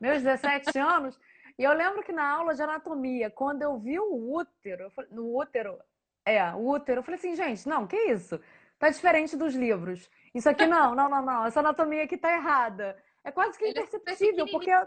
meus 0.00 0.22
17 0.22 0.78
anos. 0.78 1.18
E 1.58 1.64
eu 1.64 1.72
lembro 1.72 2.02
que 2.02 2.12
na 2.12 2.28
aula 2.28 2.54
de 2.54 2.62
anatomia, 2.62 3.30
quando 3.30 3.62
eu 3.62 3.78
vi 3.78 3.98
o 3.98 4.34
útero, 4.34 4.90
falei, 4.90 5.10
no 5.10 5.34
útero, 5.36 5.78
é, 6.24 6.44
o 6.52 6.68
útero, 6.68 7.00
eu 7.00 7.02
falei 7.02 7.18
assim, 7.18 7.34
gente, 7.34 7.68
não, 7.68 7.86
que 7.86 7.96
isso? 7.96 8.40
Tá 8.78 8.90
diferente 8.90 9.36
dos 9.36 9.54
livros. 9.54 10.10
Isso 10.34 10.48
aqui 10.48 10.66
não, 10.66 10.94
não, 10.94 11.08
não, 11.08 11.22
não. 11.22 11.46
Essa 11.46 11.60
anatomia 11.60 12.04
aqui 12.04 12.18
tá 12.18 12.30
errada. 12.30 12.96
É 13.24 13.30
quase 13.30 13.56
que 13.58 13.64
é 13.64 13.70
imperceptível, 13.70 14.46
porque 14.50 14.70
é 14.70 14.86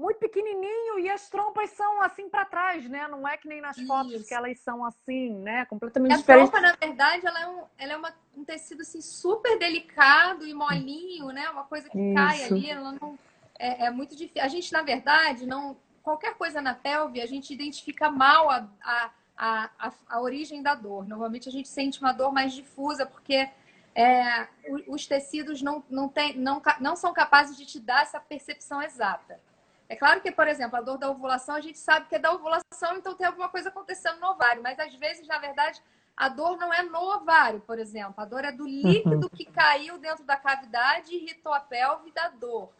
muito 0.00 0.18
pequenininho 0.18 0.98
e 0.98 1.10
as 1.10 1.28
trompas 1.28 1.70
são 1.70 2.00
assim 2.00 2.30
para 2.30 2.46
trás, 2.46 2.88
né? 2.88 3.06
Não 3.06 3.28
é 3.28 3.36
que 3.36 3.46
nem 3.46 3.60
nas 3.60 3.76
Isso. 3.76 3.86
fotos 3.86 4.26
que 4.26 4.32
elas 4.32 4.58
são 4.60 4.82
assim, 4.84 5.34
né? 5.40 5.66
Completamente 5.66 6.14
a 6.14 6.16
diferente. 6.16 6.48
A 6.48 6.50
trompa, 6.50 6.66
na 6.66 6.74
verdade, 6.74 7.26
ela 7.26 7.42
é 7.42 7.48
um, 7.48 7.64
ela 7.76 7.92
é 7.92 7.96
uma, 7.98 8.14
um 8.34 8.44
tecido 8.44 8.80
assim 8.80 9.02
super 9.02 9.58
delicado 9.58 10.46
e 10.46 10.54
molinho, 10.54 11.26
né? 11.26 11.50
Uma 11.50 11.64
coisa 11.64 11.90
que 11.90 11.98
Isso. 11.98 12.14
cai 12.14 12.44
ali, 12.44 12.70
ela 12.70 12.92
não 12.92 13.18
é, 13.60 13.84
é 13.86 13.90
muito 13.90 14.16
difícil. 14.16 14.42
A 14.42 14.48
gente, 14.48 14.72
na 14.72 14.82
verdade, 14.82 15.46
não 15.46 15.76
qualquer 16.02 16.34
coisa 16.34 16.60
na 16.62 16.74
pelve, 16.74 17.20
a 17.20 17.26
gente 17.26 17.52
identifica 17.52 18.10
mal 18.10 18.50
a, 18.50 18.66
a, 18.82 19.10
a, 19.36 19.92
a, 20.08 20.20
origem 20.20 20.62
da 20.62 20.74
dor. 20.74 21.06
Normalmente 21.06 21.48
a 21.48 21.52
gente 21.52 21.68
sente 21.68 22.00
uma 22.00 22.12
dor 22.12 22.32
mais 22.32 22.54
difusa, 22.54 23.04
porque 23.04 23.48
é, 23.94 24.48
os 24.88 25.06
tecidos 25.06 25.60
não, 25.60 25.84
não, 25.90 26.08
tem, 26.08 26.36
não, 26.36 26.62
não 26.80 26.96
são 26.96 27.12
capazes 27.12 27.56
de 27.56 27.66
te 27.66 27.78
dar 27.78 28.02
essa 28.02 28.18
percepção 28.18 28.82
exata. 28.82 29.38
É 29.88 29.96
claro 29.96 30.20
que, 30.20 30.30
por 30.30 30.48
exemplo, 30.48 30.78
a 30.78 30.80
dor 30.80 30.96
da 30.96 31.10
ovulação, 31.10 31.54
a 31.54 31.60
gente 31.60 31.78
sabe 31.78 32.06
que 32.08 32.14
é 32.14 32.18
da 32.18 32.32
ovulação, 32.32 32.96
então 32.96 33.14
tem 33.14 33.26
alguma 33.26 33.48
coisa 33.48 33.68
acontecendo 33.68 34.20
no 34.20 34.28
ovário, 34.28 34.62
mas 34.62 34.78
às 34.78 34.94
vezes, 34.94 35.26
na 35.26 35.38
verdade, 35.38 35.82
a 36.16 36.28
dor 36.28 36.56
não 36.56 36.72
é 36.72 36.82
no 36.82 36.98
ovário, 36.98 37.60
por 37.60 37.78
exemplo. 37.78 38.14
A 38.16 38.24
dor 38.24 38.44
é 38.44 38.52
do 38.52 38.66
líquido 38.66 39.26
uhum. 39.26 39.28
que 39.28 39.44
caiu 39.44 39.98
dentro 39.98 40.24
da 40.24 40.36
cavidade 40.36 41.12
e 41.12 41.16
irritou 41.16 41.52
a 41.52 41.60
pelve 41.60 42.12
da 42.12 42.28
dor. 42.28 42.70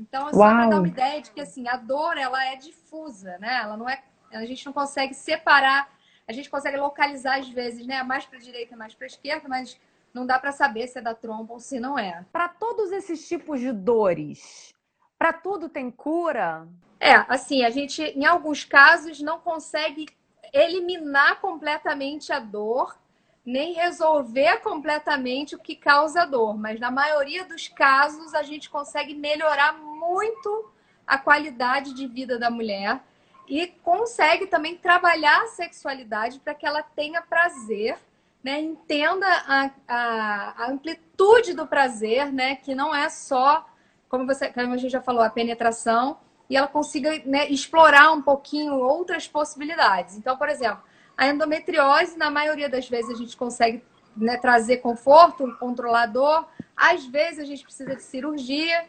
Então, 0.00 0.28
é 0.28 0.32
só 0.32 0.38
para 0.38 0.66
dar 0.66 0.78
uma 0.78 0.88
ideia 0.88 1.20
de 1.20 1.30
que 1.30 1.40
assim, 1.40 1.68
a 1.68 1.76
dor 1.76 2.16
ela 2.16 2.42
é 2.46 2.56
difusa, 2.56 3.36
né? 3.38 3.60
Ela 3.62 3.76
não 3.76 3.88
é, 3.88 4.02
a 4.32 4.46
gente 4.46 4.64
não 4.64 4.72
consegue 4.72 5.12
separar, 5.12 5.92
a 6.26 6.32
gente 6.32 6.48
consegue 6.48 6.78
localizar 6.78 7.38
às 7.38 7.48
vezes, 7.50 7.86
né? 7.86 8.02
Mais 8.02 8.24
para 8.24 8.38
direita, 8.38 8.74
mais 8.76 8.94
para 8.94 9.06
esquerda, 9.06 9.46
mas 9.46 9.78
não 10.14 10.24
dá 10.24 10.38
para 10.38 10.52
saber 10.52 10.88
se 10.88 10.98
é 10.98 11.02
da 11.02 11.14
trompa 11.14 11.52
ou 11.52 11.60
se 11.60 11.78
não 11.78 11.98
é. 11.98 12.24
Para 12.32 12.48
todos 12.48 12.90
esses 12.92 13.28
tipos 13.28 13.60
de 13.60 13.72
dores, 13.72 14.72
para 15.18 15.34
tudo 15.34 15.68
tem 15.68 15.90
cura? 15.90 16.66
É, 16.98 17.14
assim, 17.28 17.62
a 17.62 17.70
gente 17.70 18.02
em 18.02 18.24
alguns 18.24 18.64
casos 18.64 19.20
não 19.20 19.38
consegue 19.38 20.06
eliminar 20.52 21.40
completamente 21.40 22.32
a 22.32 22.40
dor, 22.40 22.96
nem 23.44 23.72
resolver 23.72 24.58
completamente 24.58 25.54
o 25.54 25.58
que 25.58 25.74
causa 25.74 26.26
dor, 26.26 26.56
mas 26.56 26.78
na 26.78 26.90
maioria 26.90 27.44
dos 27.44 27.68
casos 27.68 28.34
a 28.34 28.42
gente 28.42 28.68
consegue 28.68 29.14
melhorar 29.14 29.72
muito 29.72 30.70
a 31.06 31.18
qualidade 31.18 31.94
de 31.94 32.06
vida 32.06 32.38
da 32.38 32.50
mulher 32.50 33.00
e 33.48 33.66
consegue 33.66 34.46
também 34.46 34.76
trabalhar 34.76 35.42
a 35.42 35.48
sexualidade 35.48 36.38
para 36.38 36.54
que 36.54 36.64
ela 36.64 36.82
tenha 36.82 37.20
prazer, 37.20 37.98
né? 38.44 38.60
entenda 38.60 39.26
a, 39.26 39.70
a, 39.88 40.64
a, 40.64 40.70
amplitude 40.70 41.52
do 41.52 41.66
prazer, 41.66 42.32
né? 42.32 42.54
que 42.54 42.74
não 42.74 42.94
é 42.94 43.08
só, 43.08 43.66
como, 44.08 44.24
você, 44.24 44.52
como 44.52 44.72
a 44.72 44.76
gente 44.76 44.92
já 44.92 45.00
falou, 45.00 45.22
a 45.22 45.30
penetração, 45.30 46.18
e 46.48 46.56
ela 46.56 46.68
consiga 46.68 47.10
né, 47.24 47.48
explorar 47.48 48.12
um 48.12 48.22
pouquinho 48.22 48.74
outras 48.74 49.26
possibilidades. 49.26 50.16
Então, 50.16 50.36
por 50.36 50.48
exemplo, 50.48 50.82
a 51.20 51.28
endometriose, 51.28 52.16
na 52.16 52.30
maioria 52.30 52.66
das 52.66 52.88
vezes, 52.88 53.10
a 53.10 53.14
gente 53.14 53.36
consegue 53.36 53.84
né, 54.16 54.38
trazer 54.38 54.78
conforto, 54.78 55.44
um 55.44 55.54
controlador. 55.54 56.48
Às 56.74 57.04
vezes, 57.04 57.40
a 57.40 57.44
gente 57.44 57.62
precisa 57.62 57.94
de 57.94 58.02
cirurgia, 58.02 58.86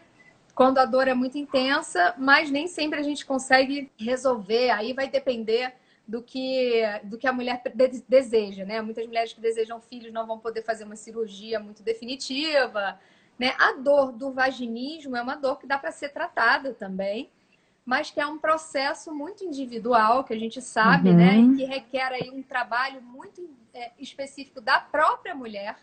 quando 0.55 0.77
a 0.77 0.85
dor 0.85 1.09
é 1.09 1.13
muito 1.13 1.37
intensa, 1.37 2.15
mas 2.17 2.49
nem 2.49 2.67
sempre 2.67 3.01
a 3.01 3.03
gente 3.03 3.25
consegue 3.25 3.91
resolver. 3.97 4.69
Aí 4.69 4.93
vai 4.93 5.09
depender 5.09 5.73
do 6.07 6.23
que, 6.23 6.83
do 7.03 7.17
que 7.17 7.27
a 7.27 7.33
mulher 7.33 7.61
deseja, 8.07 8.63
né? 8.63 8.81
Muitas 8.81 9.05
mulheres 9.05 9.33
que 9.33 9.41
desejam 9.41 9.81
filhos 9.81 10.13
não 10.13 10.25
vão 10.25 10.39
poder 10.39 10.61
fazer 10.61 10.85
uma 10.85 10.95
cirurgia 10.95 11.59
muito 11.59 11.83
definitiva, 11.83 12.97
né? 13.37 13.53
A 13.59 13.73
dor 13.73 14.13
do 14.13 14.31
vaginismo 14.31 15.17
é 15.17 15.21
uma 15.21 15.35
dor 15.35 15.59
que 15.59 15.67
dá 15.67 15.77
para 15.77 15.91
ser 15.91 16.13
tratada 16.13 16.73
também 16.73 17.29
mas 17.85 18.11
que 18.11 18.19
é 18.19 18.25
um 18.25 18.37
processo 18.37 19.13
muito 19.13 19.43
individual, 19.43 20.23
que 20.23 20.33
a 20.33 20.39
gente 20.39 20.61
sabe, 20.61 21.09
uhum. 21.09 21.15
né? 21.15 21.37
E 21.37 21.55
que 21.55 21.65
requer 21.65 22.11
aí 22.13 22.29
um 22.29 22.43
trabalho 22.43 23.01
muito 23.01 23.49
é, 23.73 23.91
específico 23.97 24.61
da 24.61 24.79
própria 24.79 25.33
mulher. 25.33 25.77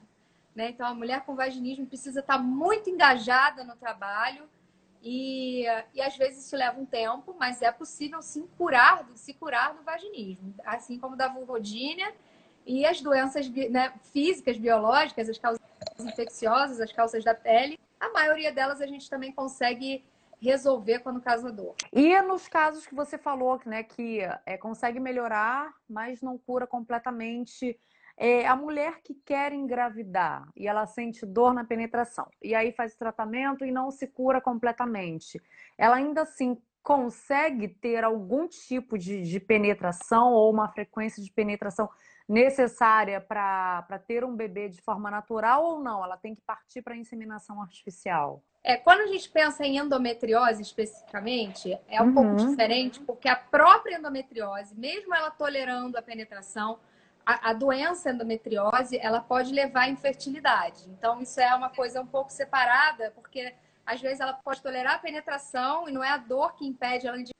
Né? 0.54 0.70
Então, 0.70 0.86
a 0.86 0.94
mulher 0.94 1.22
com 1.24 1.34
vaginismo 1.34 1.86
precisa 1.86 2.20
estar 2.20 2.38
muito 2.38 2.90
engajada 2.90 3.62
no 3.64 3.76
trabalho 3.76 4.44
e, 5.02 5.64
e 5.94 6.02
às 6.02 6.16
vezes 6.16 6.44
isso 6.44 6.56
leva 6.56 6.80
um 6.80 6.84
tempo, 6.84 7.34
mas 7.38 7.62
é 7.62 7.70
possível 7.70 8.20
sim 8.20 8.48
curar, 8.58 9.06
se 9.14 9.32
curar 9.34 9.74
do 9.74 9.82
vaginismo, 9.82 10.52
assim 10.64 10.98
como 10.98 11.16
da 11.16 11.28
vulvodínia 11.28 12.12
e 12.66 12.84
as 12.84 13.00
doenças 13.00 13.48
né, 13.48 13.92
físicas, 14.12 14.58
biológicas, 14.58 15.28
as 15.28 15.38
causas 15.38 15.60
infecciosas, 16.00 16.80
as 16.80 16.92
causas 16.92 17.24
da 17.24 17.34
pele. 17.34 17.78
A 17.98 18.10
maioria 18.10 18.52
delas 18.52 18.80
a 18.80 18.86
gente 18.86 19.08
também 19.08 19.32
consegue 19.32 20.04
resolver 20.40 21.00
quando 21.00 21.20
causa 21.20 21.52
dor. 21.52 21.74
E 21.92 22.20
nos 22.22 22.48
casos 22.48 22.86
que 22.86 22.94
você 22.94 23.18
falou, 23.18 23.60
né, 23.66 23.82
que 23.82 24.20
é, 24.46 24.56
consegue 24.56 25.00
melhorar, 25.00 25.72
mas 25.88 26.22
não 26.22 26.38
cura 26.38 26.66
completamente. 26.66 27.78
É, 28.16 28.46
a 28.46 28.56
mulher 28.56 29.00
que 29.02 29.14
quer 29.14 29.52
engravidar 29.52 30.48
e 30.56 30.66
ela 30.66 30.86
sente 30.86 31.24
dor 31.24 31.54
na 31.54 31.64
penetração, 31.64 32.28
e 32.42 32.52
aí 32.52 32.72
faz 32.72 32.96
tratamento 32.96 33.64
e 33.64 33.70
não 33.70 33.92
se 33.92 34.08
cura 34.08 34.40
completamente, 34.40 35.40
ela 35.76 35.96
ainda 35.96 36.22
assim 36.22 36.60
consegue 36.82 37.68
ter 37.68 38.02
algum 38.02 38.48
tipo 38.48 38.98
de, 38.98 39.22
de 39.22 39.38
penetração 39.38 40.32
ou 40.32 40.50
uma 40.50 40.68
frequência 40.68 41.22
de 41.22 41.30
penetração 41.30 41.88
necessária 42.28 43.20
para 43.20 44.02
ter 44.06 44.24
um 44.24 44.34
bebê 44.34 44.68
de 44.68 44.80
forma 44.82 45.10
natural 45.10 45.64
ou 45.64 45.80
não? 45.80 46.02
Ela 46.02 46.16
tem 46.16 46.34
que 46.34 46.42
partir 46.42 46.82
para 46.82 46.94
a 46.94 46.96
inseminação 46.96 47.60
artificial? 47.62 48.42
É, 48.62 48.76
quando 48.76 49.00
a 49.00 49.06
gente 49.06 49.28
pensa 49.30 49.64
em 49.64 49.78
endometriose 49.78 50.62
especificamente, 50.62 51.78
é 51.88 52.02
um 52.02 52.06
uhum. 52.06 52.14
pouco 52.14 52.36
diferente, 52.36 53.00
porque 53.00 53.28
a 53.28 53.36
própria 53.36 53.96
endometriose, 53.96 54.74
mesmo 54.74 55.14
ela 55.14 55.30
tolerando 55.30 55.96
a 55.96 56.02
penetração, 56.02 56.78
a, 57.24 57.50
a, 57.50 57.52
doença 57.52 58.10
endometriose, 58.10 58.98
ela 58.98 59.20
pode 59.20 59.52
levar 59.52 59.82
à 59.82 59.88
infertilidade. 59.88 60.84
Então, 60.88 61.20
isso 61.20 61.40
é 61.40 61.54
uma 61.54 61.70
coisa 61.70 62.00
um 62.00 62.06
pouco 62.06 62.32
separada, 62.32 63.12
porque 63.14 63.54
às 63.86 64.00
vezes 64.00 64.20
ela 64.20 64.34
pode 64.34 64.60
tolerar 64.60 64.96
a 64.96 64.98
penetração 64.98 65.88
e 65.88 65.92
não 65.92 66.02
é 66.02 66.10
a 66.10 66.16
dor 66.16 66.54
que 66.54 66.66
impede 66.66 67.06
ela 67.06 67.22
de 67.22 67.32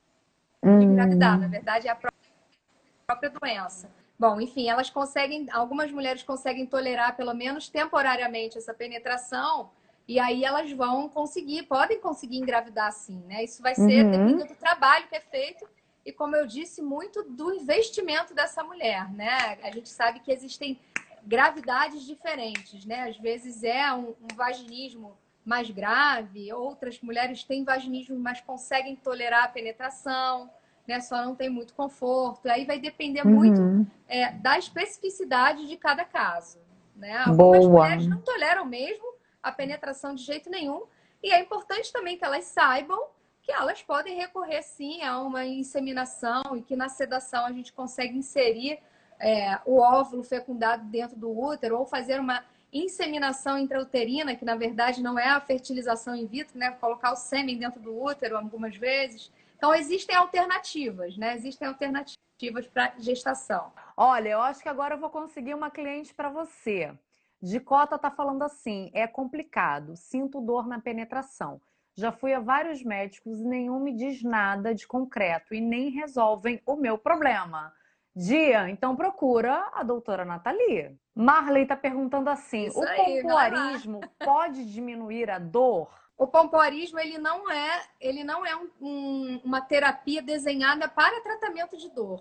uhum. 0.63 0.81
engravidar, 0.81 1.39
na 1.39 1.49
verdade 1.49 1.89
é 1.89 1.91
a 1.91 1.97
própria 1.97 3.31
doença. 3.31 3.91
Bom, 4.19 4.41
enfim, 4.41 4.69
elas 4.69 4.91
conseguem, 4.91 5.47
algumas 5.53 5.93
mulheres 5.93 6.23
conseguem 6.23 6.67
tolerar 6.67 7.17
pelo 7.17 7.35
menos 7.35 7.69
temporariamente 7.69 8.59
essa 8.59 8.75
penetração 8.75 9.71
e 10.09 10.19
aí 10.19 10.43
elas 10.43 10.73
vão 10.73 11.09
conseguir, 11.09 11.65
podem 11.65 12.01
conseguir 12.01 12.39
engravidar 12.39 12.91
sim, 12.93 13.23
né? 13.27 13.45
Isso 13.45 13.63
vai 13.63 13.75
ser 13.75 14.05
uhum. 14.05 14.11
dependendo 14.11 14.47
do 14.47 14.55
trabalho 14.55 15.07
que 15.07 15.15
é 15.15 15.21
feito 15.21 15.69
e, 16.05 16.11
como 16.11 16.35
eu 16.35 16.47
disse, 16.47 16.81
muito 16.81 17.23
do 17.23 17.53
investimento 17.53 18.35
dessa 18.35 18.65
mulher, 18.65 19.13
né? 19.13 19.59
A 19.63 19.71
gente 19.71 19.91
sabe 19.91 20.21
que 20.21 20.33
existem 20.33 20.81
gravidades 21.27 22.07
diferentes, 22.07 22.87
né? 22.87 23.09
Às 23.11 23.19
vezes 23.19 23.63
é 23.63 23.93
um, 23.93 24.15
um 24.23 24.35
vaginismo 24.35 25.17
mais 25.45 25.71
grave, 25.71 26.51
outras 26.55 27.01
mulheres 27.03 27.45
têm 27.45 27.63
vaginismo, 27.63 28.19
mas 28.19 28.41
conseguem 28.41 28.97
tolerar 28.97 29.45
a 29.45 29.49
penetração 29.49 30.51
né? 30.89 31.01
Só 31.01 31.23
não 31.23 31.35
tem 31.35 31.51
muito 31.51 31.75
conforto. 31.75 32.49
Aí 32.49 32.65
vai 32.65 32.81
depender 32.81 33.25
uhum. 33.25 33.35
muito 33.35 33.87
é, 34.09 34.33
da 34.33 34.59
especificidade 34.59 35.69
de 35.69 35.77
cada 35.77 36.03
caso, 36.03 36.59
né? 36.97 37.19
Algumas 37.19 37.67
Boa. 37.67 37.83
mulheres 37.85 38.07
não 38.07 38.23
toleram 38.23 38.65
mesmo 38.65 39.18
a 39.49 39.53
penetração 39.53 40.15
de 40.15 40.23
jeito 40.23 40.49
nenhum. 40.51 40.85
E 41.23 41.33
é 41.33 41.41
importante 41.41 41.93
também 41.93 42.17
que 42.17 42.25
elas 42.25 42.45
saibam 42.45 43.09
que 43.43 43.53
elas 43.53 43.83
podem 43.83 44.15
recorrer 44.15 44.63
sim 44.63 45.03
a 45.03 45.19
uma 45.21 45.47
inseminação 45.47 46.55
e 46.55 46.61
que 46.61 46.77
na 46.77 46.91
sedação 46.91 47.47
a 47.47 47.53
gente 47.53 47.73
consegue 47.73 48.17
inserir 48.17 48.79
é, 49.19 49.59
o 49.65 49.79
óvulo 49.79 50.23
fecundado 50.23 50.85
dentro 50.85 51.17
do 51.17 51.31
útero 51.31 51.79
ou 51.79 51.87
fazer 51.87 52.21
uma 52.21 52.45
inseminação 52.71 53.59
intrauterina, 53.59 54.37
que 54.37 54.45
na 54.45 54.55
verdade 54.55 55.03
não 55.03 55.19
é 55.19 55.29
a 55.29 55.41
fertilização 55.41 56.15
in 56.15 56.27
vitro, 56.27 56.59
né? 56.59 56.73
Colocar 56.73 57.13
o 57.13 57.17
sêmen 57.17 57.57
dentro 57.59 57.81
do 57.81 57.99
útero 57.99 58.37
algumas 58.37 58.77
vezes. 58.77 59.33
Então, 59.57 59.75
existem 59.75 60.15
alternativas, 60.15 61.17
né? 61.17 61.35
Existem 61.35 61.67
alternativas 61.67 62.67
para 62.73 62.93
gestação. 62.99 63.73
Olha, 63.97 64.29
eu 64.29 64.41
acho 64.43 64.63
que 64.63 64.69
agora 64.69 64.95
eu 64.95 64.99
vou 64.99 65.11
conseguir 65.11 65.55
uma 65.55 65.71
cliente 65.71 66.15
para 66.15 66.29
você. 66.29 66.93
De 67.41 67.61
cota 67.61 67.97
está 67.97 68.11
falando 68.11 68.43
assim: 68.43 68.91
é 68.93 69.07
complicado, 69.07 69.97
sinto 69.97 70.41
dor 70.41 70.67
na 70.67 70.81
penetração. 70.81 71.61
Já 71.97 72.13
fui 72.13 72.33
a 72.33 72.41
vários 72.41 72.83
médicos 72.83 73.41
e 73.41 73.45
nenhum 73.45 73.81
me 73.81 73.93
diz 73.93 74.23
nada 74.23 74.75
de 74.75 74.87
concreto 74.87 75.55
e 75.55 75.61
nem 75.61 75.91
resolvem 75.91 76.63
o 76.65 76.77
meu 76.77 76.97
problema. 76.97 77.73
Dia, 78.15 78.69
então 78.69 78.97
procura 78.97 79.71
a 79.73 79.83
doutora 79.83 80.25
Nathalie. 80.25 80.97
Marley 81.15 81.63
está 81.63 81.77
perguntando 81.77 82.31
assim: 82.31 82.67
Isso 82.67 82.79
o 82.79 82.85
aí, 82.85 83.23
pompoarismo 83.23 84.01
pode 84.19 84.65
diminuir 84.73 85.31
a 85.31 85.39
dor? 85.39 85.89
o 86.19 86.27
pompoarismo 86.27 86.99
ele 86.99 87.17
não 87.17 87.49
é, 87.49 87.87
ele 88.01 88.25
não 88.25 88.45
é 88.45 88.57
um, 88.57 88.69
um, 88.81 89.41
uma 89.45 89.61
terapia 89.61 90.21
desenhada 90.21 90.89
para 90.89 91.23
tratamento 91.23 91.77
de 91.77 91.89
dor. 91.91 92.21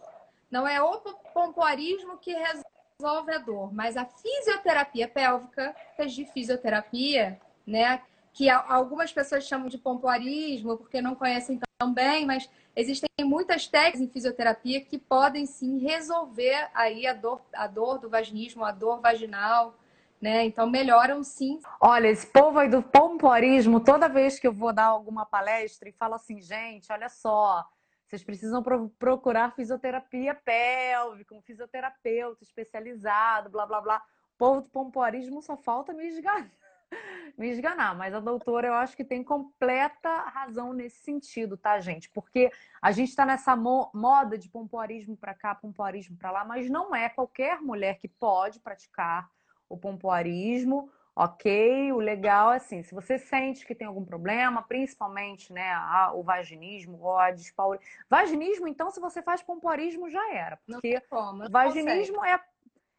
Não 0.52 0.68
é 0.68 0.80
o 0.80 1.00
pompoarismo 1.34 2.20
que 2.20 2.32
resolve 2.32 2.67
a 3.06 3.38
dor, 3.38 3.72
mas 3.72 3.96
a 3.96 4.06
fisioterapia 4.06 5.08
pélvica, 5.08 5.76
de 6.08 6.26
fisioterapia, 6.26 7.40
né, 7.66 8.02
que 8.34 8.50
algumas 8.50 9.14
pessoas 9.14 9.44
chamam 9.44 9.68
de 9.68 9.78
pompoarismo 9.78 10.78
porque 10.78 11.00
não 11.00 11.14
conhecem 11.14 11.60
tão 11.78 11.94
bem, 11.94 12.26
mas 12.26 12.50
existem 12.76 13.08
muitas 13.22 13.68
técnicas 13.68 14.02
em 14.02 14.08
fisioterapia 14.08 14.82
que 14.82 14.98
podem 14.98 15.46
sim 15.46 15.78
resolver 15.78 16.70
aí 16.74 17.06
a 17.06 17.14
dor, 17.14 17.42
a 17.54 17.68
dor 17.68 18.00
do 18.00 18.10
vaginismo, 18.10 18.66
a 18.66 18.72
dor 18.72 19.00
vaginal, 19.00 19.76
né? 20.20 20.46
Então 20.46 20.68
melhoram 20.68 21.24
sim. 21.24 21.60
Olha, 21.80 22.08
esse 22.08 22.26
povo 22.26 22.58
aí 22.58 22.68
do 22.68 22.82
pompoarismo, 22.82 23.80
toda 23.80 24.10
vez 24.10 24.40
que 24.40 24.48
eu 24.48 24.54
vou 24.54 24.74
dar 24.74 24.86
alguma 24.86 25.24
palestra 25.24 25.88
e 25.88 25.94
falo 25.94 26.16
assim, 26.16 26.42
gente, 26.42 26.92
olha 26.92 27.10
só, 27.10 27.64
vocês 28.08 28.24
precisam 28.24 28.64
pro 28.64 28.90
procurar 28.98 29.54
fisioterapia 29.54 30.34
pélvica, 30.34 31.36
um 31.36 31.42
fisioterapeuta 31.42 32.42
especializado, 32.42 33.50
blá 33.50 33.66
blá 33.66 33.82
blá. 33.82 33.98
O 34.36 34.38
povo 34.38 34.62
do 34.62 34.70
pompoarismo 34.70 35.42
só 35.42 35.58
falta 35.58 35.94
me 35.94 36.08
esganar. 36.08 36.50
me 37.38 37.50
esganar, 37.50 37.98
mas 37.98 38.14
a 38.14 38.22
doutora 38.22 38.68
eu 38.68 38.74
acho 38.74 38.96
que 38.96 39.04
tem 39.04 39.22
completa 39.22 40.10
razão 40.10 40.72
nesse 40.72 41.00
sentido, 41.00 41.58
tá, 41.58 41.80
gente? 41.82 42.10
Porque 42.10 42.50
a 42.82 42.94
gente 42.94 43.10
está 43.10 43.26
nessa 43.26 43.58
mo 43.58 43.92
moda 43.94 44.38
de 44.38 44.50
pompoarismo 44.50 45.18
para 45.18 45.34
cá, 45.34 45.54
pompoarismo 45.54 46.16
para 46.16 46.32
lá, 46.32 46.46
mas 46.46 46.70
não 46.70 46.96
é 46.96 47.10
qualquer 47.10 47.62
mulher 47.62 47.98
que 48.00 48.08
pode 48.08 48.62
praticar 48.62 49.30
o 49.68 49.78
pompoarismo 49.78 50.90
ok, 51.20 51.92
o 51.94 51.98
legal 51.98 52.54
é 52.54 52.58
assim, 52.58 52.84
se 52.84 52.94
você 52.94 53.18
sente 53.18 53.66
que 53.66 53.74
tem 53.74 53.88
algum 53.88 54.06
problema, 54.06 54.62
principalmente 54.62 55.52
né, 55.52 55.72
a, 55.72 56.12
o 56.14 56.22
vaginismo 56.22 57.00
ou 57.02 57.18
a 57.18 57.32
dispauri... 57.32 57.80
Vaginismo, 58.08 58.68
então, 58.68 58.92
se 58.92 59.00
você 59.00 59.24
faz 59.24 59.42
pompoarismo, 59.42 60.12
já 60.12 60.32
era. 60.32 60.58
Porque 60.58 61.02
como, 61.10 61.50
vaginismo 61.50 62.24
é, 62.24 62.40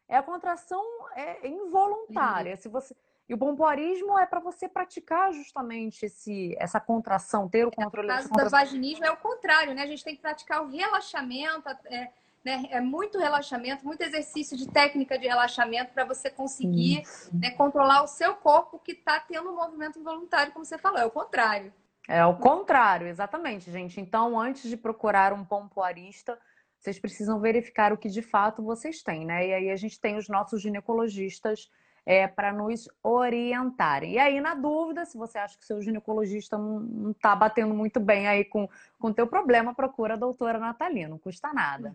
é 0.09 0.17
a 0.17 0.23
contração 0.23 0.83
é 1.15 1.47
involuntária. 1.47 2.55
Uhum. 2.55 2.57
Se 2.57 2.67
você... 2.67 2.93
E 3.29 3.33
o 3.33 3.37
pompoarismo 3.37 4.19
é 4.19 4.25
para 4.25 4.41
você 4.41 4.67
praticar 4.67 5.31
justamente 5.31 6.05
esse, 6.05 6.57
essa 6.59 6.79
contração, 6.79 7.47
ter 7.47 7.65
o 7.65 7.71
controle. 7.71 8.07
No 8.07 8.13
caso 8.15 8.29
do 8.29 8.49
vaginismo 8.49 9.05
é 9.05 9.11
o 9.11 9.17
contrário, 9.17 9.73
né? 9.73 9.83
A 9.83 9.87
gente 9.87 10.03
tem 10.03 10.15
que 10.15 10.21
praticar 10.21 10.61
o 10.61 10.67
relaxamento, 10.67 11.69
é, 11.85 12.11
né? 12.43 12.65
É 12.69 12.79
muito 12.79 13.19
relaxamento, 13.19 13.85
muito 13.85 14.01
exercício 14.01 14.57
de 14.57 14.67
técnica 14.67 15.17
de 15.17 15.27
relaxamento 15.27 15.93
para 15.93 16.05
você 16.05 16.29
conseguir 16.29 17.03
né, 17.33 17.51
controlar 17.51 18.03
o 18.03 18.07
seu 18.07 18.35
corpo 18.35 18.79
que 18.79 18.93
está 18.93 19.19
tendo 19.19 19.49
um 19.49 19.55
movimento 19.55 19.99
involuntário, 19.99 20.53
como 20.53 20.65
você 20.65 20.77
falou. 20.77 20.99
É 20.99 21.05
o 21.05 21.11
contrário. 21.11 21.73
É 22.07 22.25
o 22.25 22.35
contrário, 22.35 23.07
exatamente, 23.07 23.69
gente. 23.69 24.01
Então, 24.01 24.39
antes 24.39 24.69
de 24.69 24.75
procurar 24.75 25.31
um 25.31 25.45
pompoarista, 25.45 26.39
vocês 26.79 26.97
precisam 26.97 27.39
verificar 27.39 27.93
o 27.93 27.97
que 27.97 28.09
de 28.09 28.21
fato 28.21 28.63
vocês 28.63 29.03
têm, 29.03 29.25
né? 29.25 29.47
E 29.47 29.53
aí 29.53 29.69
a 29.69 29.75
gente 29.75 29.99
tem 29.99 30.17
os 30.17 30.27
nossos 30.27 30.61
ginecologistas 30.61 31.69
é, 32.05 32.27
para 32.27 32.51
nos 32.51 32.89
orientarem. 33.03 34.13
E 34.13 34.17
aí, 34.17 34.41
na 34.41 34.55
dúvida, 34.55 35.05
se 35.05 35.17
você 35.17 35.37
acha 35.37 35.55
que 35.55 35.63
o 35.63 35.67
seu 35.67 35.81
ginecologista 35.81 36.57
não 36.57 37.11
está 37.11 37.35
batendo 37.35 37.75
muito 37.75 37.99
bem 37.99 38.27
aí 38.27 38.43
com 38.43 38.67
o 38.99 39.13
teu 39.13 39.27
problema, 39.27 39.75
procura 39.75 40.15
a 40.15 40.17
doutora 40.17 40.57
Natalina, 40.57 41.09
não 41.09 41.19
custa 41.19 41.53
nada. 41.53 41.93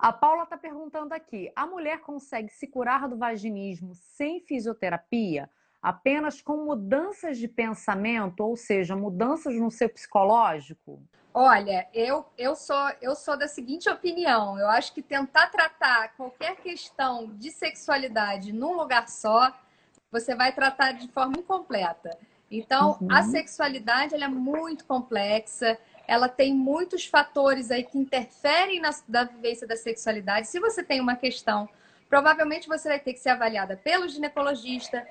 A 0.00 0.14
Paula 0.14 0.44
está 0.44 0.56
perguntando 0.56 1.12
aqui: 1.12 1.52
a 1.54 1.66
mulher 1.66 2.00
consegue 2.00 2.48
se 2.50 2.66
curar 2.66 3.06
do 3.06 3.18
vaginismo 3.18 3.94
sem 3.94 4.40
fisioterapia? 4.40 5.50
Apenas 5.82 6.40
com 6.40 6.64
mudanças 6.64 7.38
de 7.38 7.46
pensamento, 7.46 8.40
ou 8.40 8.56
seja, 8.56 8.96
mudanças 8.96 9.54
no 9.54 9.70
seu 9.70 9.90
psicológico? 9.90 11.02
Olha, 11.32 11.86
eu, 11.92 12.24
eu, 12.36 12.56
sou, 12.56 12.90
eu 13.00 13.14
sou 13.14 13.36
da 13.36 13.46
seguinte 13.46 13.90
opinião: 13.90 14.58
eu 14.58 14.68
acho 14.70 14.94
que 14.94 15.02
tentar 15.02 15.48
tratar 15.48 16.16
qualquer 16.16 16.56
questão 16.56 17.26
de 17.36 17.50
sexualidade 17.50 18.54
num 18.54 18.74
lugar 18.74 19.06
só, 19.06 19.54
você 20.10 20.34
vai 20.34 20.54
tratar 20.54 20.92
de 20.92 21.08
forma 21.08 21.34
incompleta. 21.36 22.16
Então, 22.50 22.96
uhum. 23.00 23.08
a 23.12 23.22
sexualidade 23.22 24.14
ela 24.14 24.24
é 24.24 24.28
muito 24.28 24.84
complexa 24.86 25.78
ela 26.10 26.28
tem 26.28 26.52
muitos 26.52 27.06
fatores 27.06 27.70
aí 27.70 27.84
que 27.84 27.96
interferem 27.96 28.80
na, 28.80 28.90
na 29.08 29.22
vivência 29.22 29.64
da 29.64 29.76
sexualidade. 29.76 30.48
Se 30.48 30.58
você 30.58 30.82
tem 30.82 31.00
uma 31.00 31.14
questão, 31.14 31.68
provavelmente 32.08 32.66
você 32.66 32.88
vai 32.88 32.98
ter 32.98 33.12
que 33.12 33.20
ser 33.20 33.28
avaliada 33.28 33.76
pelo 33.76 34.08
ginecologista, 34.08 35.06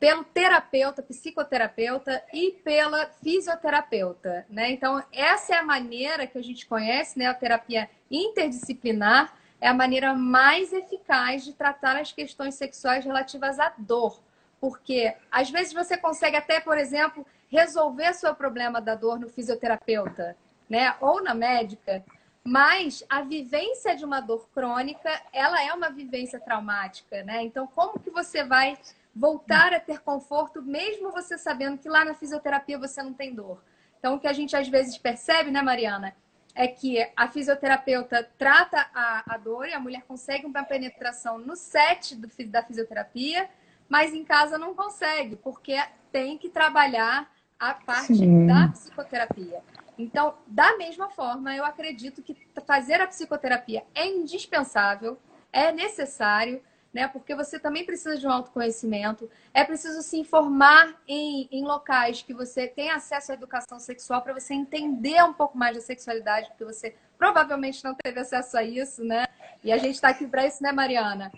pelo 0.00 0.24
terapeuta, 0.24 1.04
psicoterapeuta 1.04 2.20
e 2.34 2.50
pela 2.64 3.06
fisioterapeuta, 3.22 4.44
né? 4.50 4.72
Então, 4.72 5.00
essa 5.12 5.54
é 5.54 5.58
a 5.58 5.62
maneira 5.62 6.26
que 6.26 6.36
a 6.36 6.42
gente 6.42 6.66
conhece, 6.66 7.16
né? 7.16 7.26
A 7.26 7.34
terapia 7.34 7.88
interdisciplinar 8.10 9.32
é 9.60 9.68
a 9.68 9.74
maneira 9.74 10.14
mais 10.14 10.72
eficaz 10.72 11.44
de 11.44 11.52
tratar 11.52 11.96
as 11.96 12.10
questões 12.10 12.56
sexuais 12.56 13.04
relativas 13.04 13.60
à 13.60 13.72
dor. 13.78 14.20
Porque 14.60 15.14
às 15.30 15.48
vezes 15.48 15.72
você 15.72 15.96
consegue 15.96 16.36
até, 16.36 16.58
por 16.58 16.76
exemplo, 16.76 17.24
resolver 17.50 18.14
seu 18.14 18.34
problema 18.34 18.80
da 18.80 18.94
dor 18.94 19.18
no 19.18 19.28
fisioterapeuta, 19.28 20.36
né? 20.68 20.94
Ou 21.00 21.22
na 21.22 21.34
médica. 21.34 22.04
Mas 22.42 23.04
a 23.08 23.20
vivência 23.22 23.94
de 23.94 24.04
uma 24.04 24.20
dor 24.20 24.48
crônica, 24.54 25.10
ela 25.32 25.62
é 25.62 25.72
uma 25.74 25.90
vivência 25.90 26.40
traumática, 26.40 27.22
né? 27.24 27.42
Então, 27.42 27.66
como 27.66 27.98
que 27.98 28.10
você 28.10 28.44
vai 28.44 28.78
voltar 29.14 29.74
a 29.74 29.80
ter 29.80 30.00
conforto, 30.00 30.62
mesmo 30.62 31.10
você 31.10 31.36
sabendo 31.36 31.76
que 31.76 31.88
lá 31.88 32.04
na 32.04 32.14
fisioterapia 32.14 32.78
você 32.78 33.02
não 33.02 33.12
tem 33.12 33.34
dor? 33.34 33.62
Então, 33.98 34.14
o 34.14 34.20
que 34.20 34.28
a 34.28 34.32
gente 34.32 34.56
às 34.56 34.68
vezes 34.68 34.96
percebe, 34.96 35.50
né, 35.50 35.60
Mariana, 35.60 36.14
é 36.54 36.66
que 36.66 37.06
a 37.14 37.28
fisioterapeuta 37.28 38.28
trata 38.38 38.88
a, 38.94 39.34
a 39.34 39.36
dor 39.36 39.68
e 39.68 39.74
a 39.74 39.80
mulher 39.80 40.02
consegue 40.06 40.46
uma 40.46 40.64
penetração 40.64 41.38
no 41.38 41.54
set 41.54 42.14
do, 42.14 42.28
da 42.46 42.62
fisioterapia, 42.62 43.50
mas 43.88 44.14
em 44.14 44.24
casa 44.24 44.56
não 44.56 44.74
consegue, 44.74 45.36
porque 45.36 45.76
tem 46.10 46.38
que 46.38 46.48
trabalhar 46.48 47.30
a 47.60 47.74
parte 47.74 48.16
Sim. 48.16 48.46
da 48.46 48.68
psicoterapia. 48.68 49.60
Então, 49.98 50.34
da 50.46 50.78
mesma 50.78 51.10
forma, 51.10 51.54
eu 51.54 51.62
acredito 51.62 52.22
que 52.22 52.34
fazer 52.66 53.02
a 53.02 53.06
psicoterapia 53.06 53.84
é 53.94 54.06
indispensável, 54.06 55.18
é 55.52 55.70
necessário, 55.70 56.62
né? 56.92 57.06
Porque 57.06 57.34
você 57.34 57.58
também 57.58 57.84
precisa 57.84 58.16
de 58.16 58.26
um 58.26 58.30
autoconhecimento, 58.30 59.30
é 59.52 59.62
preciso 59.62 60.00
se 60.00 60.16
informar 60.18 60.96
em, 61.06 61.46
em 61.52 61.62
locais 61.62 62.22
que 62.22 62.32
você 62.32 62.66
tem 62.66 62.90
acesso 62.90 63.30
à 63.30 63.34
educação 63.34 63.78
sexual 63.78 64.22
para 64.22 64.32
você 64.32 64.54
entender 64.54 65.22
um 65.22 65.34
pouco 65.34 65.58
mais 65.58 65.76
da 65.76 65.82
sexualidade, 65.82 66.48
porque 66.48 66.64
você 66.64 66.96
provavelmente 67.18 67.84
não 67.84 67.94
teve 67.94 68.18
acesso 68.20 68.56
a 68.56 68.64
isso, 68.64 69.04
né? 69.04 69.26
E 69.62 69.70
a 69.70 69.76
gente 69.76 69.96
está 69.96 70.08
aqui 70.08 70.26
para 70.26 70.46
isso, 70.46 70.62
né, 70.62 70.72
Mariana? 70.72 71.30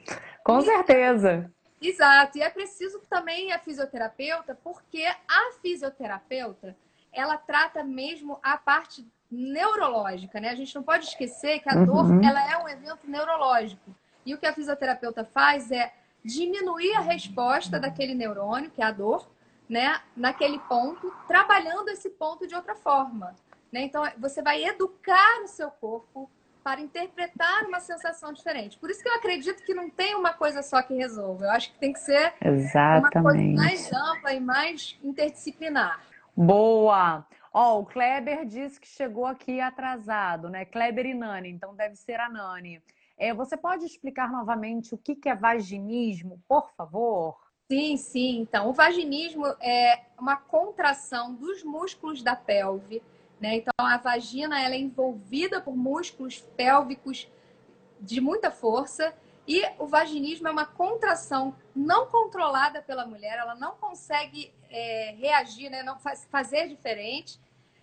Com 0.44 0.60
e... 0.60 0.62
certeza. 0.62 1.50
Exato. 1.82 2.38
E 2.38 2.42
é 2.42 2.48
preciso 2.48 3.00
também 3.10 3.52
a 3.52 3.58
fisioterapeuta, 3.58 4.58
porque 4.62 5.04
a 5.04 5.52
fisioterapeuta, 5.60 6.76
ela 7.12 7.36
trata 7.36 7.82
mesmo 7.82 8.38
a 8.42 8.56
parte 8.56 9.06
neurológica, 9.30 10.38
né? 10.38 10.50
A 10.50 10.54
gente 10.54 10.74
não 10.74 10.82
pode 10.82 11.06
esquecer 11.06 11.60
que 11.60 11.68
a 11.68 11.76
uhum. 11.76 11.84
dor, 11.84 12.24
ela 12.24 12.50
é 12.50 12.56
um 12.58 12.68
evento 12.68 13.08
neurológico. 13.08 13.94
E 14.24 14.34
o 14.34 14.38
que 14.38 14.46
a 14.46 14.52
fisioterapeuta 14.52 15.24
faz 15.24 15.70
é 15.70 15.92
diminuir 16.24 16.94
a 16.94 17.00
resposta 17.00 17.80
daquele 17.80 18.14
neurônio, 18.14 18.70
que 18.70 18.80
é 18.80 18.84
a 18.84 18.92
dor, 18.92 19.28
né, 19.68 20.00
naquele 20.16 20.58
ponto, 20.60 21.12
trabalhando 21.26 21.88
esse 21.88 22.10
ponto 22.10 22.46
de 22.46 22.54
outra 22.54 22.76
forma. 22.76 23.34
Né? 23.72 23.82
Então, 23.82 24.04
você 24.18 24.42
vai 24.42 24.62
educar 24.64 25.42
o 25.42 25.48
seu 25.48 25.70
corpo 25.70 26.30
para 26.62 26.80
interpretar 26.80 27.64
uma 27.64 27.80
sensação 27.80 28.32
diferente. 28.32 28.78
Por 28.78 28.90
isso 28.90 29.02
que 29.02 29.08
eu 29.08 29.14
acredito 29.14 29.62
que 29.64 29.74
não 29.74 29.90
tem 29.90 30.14
uma 30.14 30.32
coisa 30.32 30.62
só 30.62 30.82
que 30.82 30.94
resolva. 30.94 31.44
Eu 31.46 31.50
acho 31.50 31.72
que 31.72 31.78
tem 31.78 31.92
que 31.92 32.00
ser 32.00 32.32
Exatamente. 32.40 33.16
uma 33.16 33.22
coisa 33.22 33.62
mais 33.62 33.92
ampla 33.92 34.32
e 34.32 34.40
mais 34.40 34.98
interdisciplinar. 35.02 36.00
Boa! 36.36 37.26
Ó, 37.52 37.76
oh, 37.76 37.80
o 37.80 37.86
Kleber 37.86 38.46
disse 38.46 38.80
que 38.80 38.88
chegou 38.88 39.26
aqui 39.26 39.60
atrasado, 39.60 40.48
né? 40.48 40.64
Kleber 40.64 41.04
e 41.04 41.12
Nani, 41.12 41.50
então 41.50 41.74
deve 41.74 41.96
ser 41.96 42.18
a 42.18 42.28
Nani. 42.28 42.82
É, 43.18 43.34
você 43.34 43.56
pode 43.56 43.84
explicar 43.84 44.30
novamente 44.30 44.94
o 44.94 44.98
que 44.98 45.28
é 45.28 45.34
vaginismo, 45.34 46.40
por 46.48 46.72
favor? 46.72 47.36
Sim, 47.70 47.96
sim. 47.96 48.40
Então, 48.40 48.68
o 48.68 48.72
vaginismo 48.72 49.46
é 49.60 50.00
uma 50.18 50.36
contração 50.36 51.34
dos 51.34 51.62
músculos 51.62 52.22
da 52.22 52.34
pelve 52.34 53.02
né? 53.42 53.56
Então, 53.56 53.72
a 53.76 53.96
vagina 53.96 54.62
ela 54.62 54.76
é 54.76 54.78
envolvida 54.78 55.60
por 55.60 55.76
músculos 55.76 56.38
pélvicos 56.56 57.28
de 58.00 58.20
muita 58.20 58.52
força 58.52 59.12
e 59.48 59.60
o 59.80 59.86
vaginismo 59.88 60.46
é 60.46 60.50
uma 60.52 60.64
contração 60.64 61.52
não 61.74 62.06
controlada 62.06 62.80
pela 62.80 63.04
mulher, 63.04 63.36
ela 63.38 63.56
não 63.56 63.72
consegue 63.72 64.54
é, 64.70 65.16
reagir, 65.18 65.68
né? 65.68 65.82
não 65.82 65.98
faz, 65.98 66.24
fazer 66.30 66.68
diferente. 66.68 67.40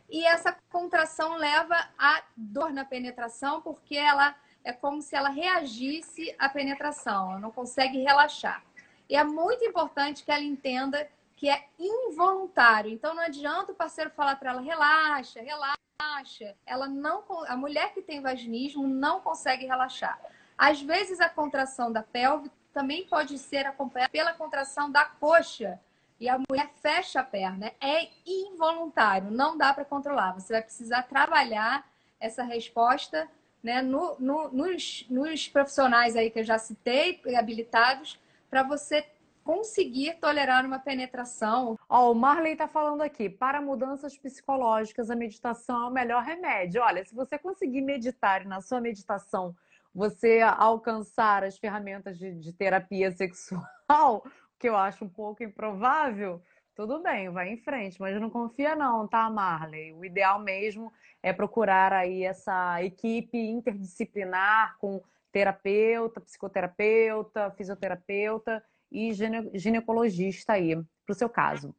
E 0.10 0.26
essa 0.26 0.56
contração 0.72 1.36
leva 1.36 1.76
a 1.98 2.24
dor 2.38 2.72
na 2.72 2.86
penetração, 2.86 3.62
porque 3.62 3.98
ela 3.98 4.34
é 4.63 4.72
como 4.72 5.02
se 5.02 5.13
ela 5.13 5.30
reagisse 5.30 6.34
à 6.39 6.48
penetração, 6.48 7.32
ela 7.32 7.39
não 7.39 7.52
consegue 7.52 8.00
relaxar. 8.00 8.63
E 9.10 9.15
é 9.15 9.24
muito 9.26 9.65
importante 9.65 10.24
que 10.24 10.32
ela 10.32 10.41
entenda 10.41 11.06
que 11.39 11.49
é 11.49 11.63
involuntário. 11.80 12.91
Então 12.91 13.15
não 13.15 13.23
adianta 13.23 13.71
o 13.71 13.75
parceiro 13.75 14.10
falar 14.10 14.36
para 14.36 14.52
ela 14.52 14.62
relaxa, 14.62 15.39
relaxa. 15.39 16.54
Ela 16.65 16.86
não 16.86 17.23
a 17.47 17.56
mulher 17.56 17.93
que 17.93 18.02
tem 18.02 18.21
vaginismo 18.21 18.86
não 18.86 19.21
consegue 19.21 19.65
relaxar. 19.65 20.19
Às 20.58 20.82
vezes 20.82 21.21
a 21.21 21.30
contração 21.30 21.93
da 21.93 22.04
pelve 22.04 22.52
também 22.73 23.08
pode 23.08 23.38
ser 23.38 23.65
acompanhada 23.65 24.12
pela 24.12 24.34
contração 24.34 24.91
da 24.91 25.06
coxa. 25.06 25.80
E 26.19 26.28
a 26.28 26.38
mulher 26.38 26.69
fecha 26.82 27.21
a 27.21 27.23
perna. 27.23 27.71
É 27.80 28.10
involuntário, 28.25 29.32
não 29.32 29.58
dá 29.58 29.73
para 29.73 29.86
controlar. 29.86 30.34
Você 30.34 30.52
vai 30.52 30.62
precisar 30.62 31.04
trabalhar 31.04 31.89
essa 32.19 32.43
resposta 32.43 33.30
né, 33.63 33.82
no, 33.82 34.17
no, 34.19 34.49
nos, 34.49 35.06
nos 35.10 35.47
profissionais 35.47 36.17
aí 36.17 36.30
que 36.30 36.39
eu 36.39 36.43
já 36.43 36.58
citei, 36.58 37.21
habilitados, 37.38 38.19
para 38.49 38.62
você 38.62 39.06
conseguir 39.50 40.20
tolerar 40.20 40.64
uma 40.64 40.78
penetração. 40.78 41.76
Ó, 41.90 42.06
oh, 42.06 42.12
o 42.12 42.14
Marley 42.14 42.52
está 42.52 42.68
falando 42.68 43.02
aqui, 43.02 43.28
para 43.28 43.60
mudanças 43.60 44.16
psicológicas, 44.16 45.10
a 45.10 45.16
meditação 45.16 45.86
é 45.86 45.88
o 45.88 45.92
melhor 45.92 46.22
remédio. 46.22 46.84
Olha, 46.84 47.04
se 47.04 47.16
você 47.16 47.36
conseguir 47.36 47.82
meditar 47.82 48.44
e 48.44 48.48
na 48.48 48.62
sua 48.62 48.80
meditação 48.80 49.56
você 49.92 50.42
alcançar 50.42 51.44
as 51.44 51.58
ferramentas 51.58 52.20
de, 52.20 52.32
de 52.36 52.54
terapia 52.54 53.10
sexual, 53.10 54.24
que 54.60 54.70
eu 54.70 54.78
acho 54.78 55.04
um 55.04 55.10
pouco 55.10 55.42
improvável, 55.42 56.44
tudo 56.76 57.02
bem, 57.02 57.32
vai 57.32 57.50
em 57.50 57.58
frente, 57.58 58.00
mas 58.00 58.22
não 58.22 58.30
confia 58.30 58.76
não, 58.76 59.08
tá, 59.08 59.32
Marley? 59.32 59.94
O 59.94 60.06
ideal 60.06 60.40
mesmo 60.40 60.94
é 61.24 61.34
procurar 61.34 61.92
aí 61.92 62.24
essa 62.24 62.84
equipe 62.84 63.36
interdisciplinar 63.36 64.78
com 64.78 65.02
terapeuta, 65.32 66.22
psicoterapeuta, 66.22 67.50
fisioterapeuta 67.58 68.64
e 68.91 69.13
gine 69.13 69.49
ginecologista 69.54 70.54
aí, 70.54 70.75
para 70.75 71.13
o 71.13 71.15
seu 71.15 71.30
caso. 71.30 71.75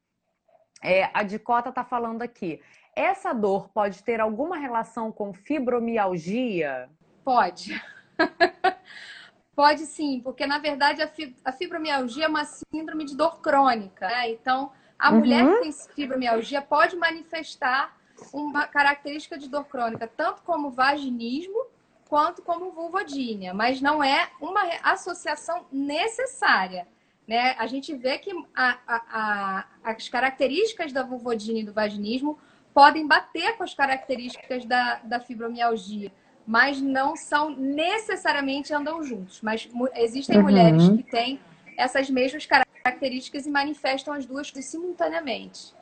É, 0.83 1.11
a 1.13 1.23
Dicota 1.23 1.69
está 1.69 1.85
falando 1.85 2.23
aqui. 2.23 2.61
Essa 2.97 3.33
dor 3.33 3.69
pode 3.69 4.03
ter 4.03 4.21
alguma 4.21 4.57
relação 4.57 5.13
com 5.13 5.33
fibromialgia? 5.33 6.89
Pode. 7.25 7.81
pode 9.55 9.87
sim, 9.87 10.21
porque 10.23 10.47
na 10.47 10.59
verdade 10.59 11.03
a, 11.03 11.53
fibromialgia 11.53 12.25
é 12.25 12.29
uma 12.29 12.45
síndrome 12.45 13.05
de 13.05 13.17
dor 13.17 13.41
crônica. 13.41 14.07
Né? 14.07 14.31
Então, 14.31 14.73
a 14.99 15.11
uhum. 15.11 15.19
mulher 15.19 15.47
que 15.47 15.61
tem 15.61 15.73
fibromialgia 15.73 16.63
pode 16.63 16.97
manifestar 16.97 17.97
uma 18.33 18.67
característica 18.67 19.39
de 19.39 19.49
dor 19.49 19.65
crônica, 19.65 20.07
tanto 20.07 20.43
como 20.43 20.71
vaginismo 20.71 21.67
quanto 22.09 22.43
como 22.43 22.73
vulvodínia, 22.73 23.55
mas 23.55 23.81
não 23.81 24.03
é 24.03 24.31
uma 24.41 24.63
associação 24.83 25.65
necessária. 25.71 26.87
Né? 27.31 27.55
A 27.61 27.67
gente 27.69 27.95
vê 27.95 28.19
que 28.19 28.33
a, 28.57 28.77
a, 28.89 29.65
a, 29.85 29.93
as 29.93 30.09
características 30.09 30.93
da 30.93 31.05
vulvodínia 31.05 31.63
e 31.63 31.65
do 31.65 31.73
vaginismo 31.73 32.37
podem 32.75 33.07
bater 33.07 33.57
com 33.57 33.63
as 33.63 33.73
características 33.73 34.65
da, 34.65 34.97
da 35.05 35.21
fibromialgia, 35.21 36.11
mas 36.45 36.83
não 36.83 37.15
são 37.15 37.51
necessariamente 37.51 38.75
andam 38.75 39.01
juntos. 39.05 39.41
Mas 39.43 39.69
existem 39.95 40.39
uhum. 40.39 40.43
mulheres 40.43 40.89
que 40.89 41.05
têm 41.05 41.39
essas 41.79 42.11
mesmas 42.11 42.45
características 42.47 42.71
características 42.83 43.47
e 43.47 43.51
manifestam 43.51 44.15
as 44.15 44.25
duas 44.25 44.51
simultaneamente. 44.63 45.75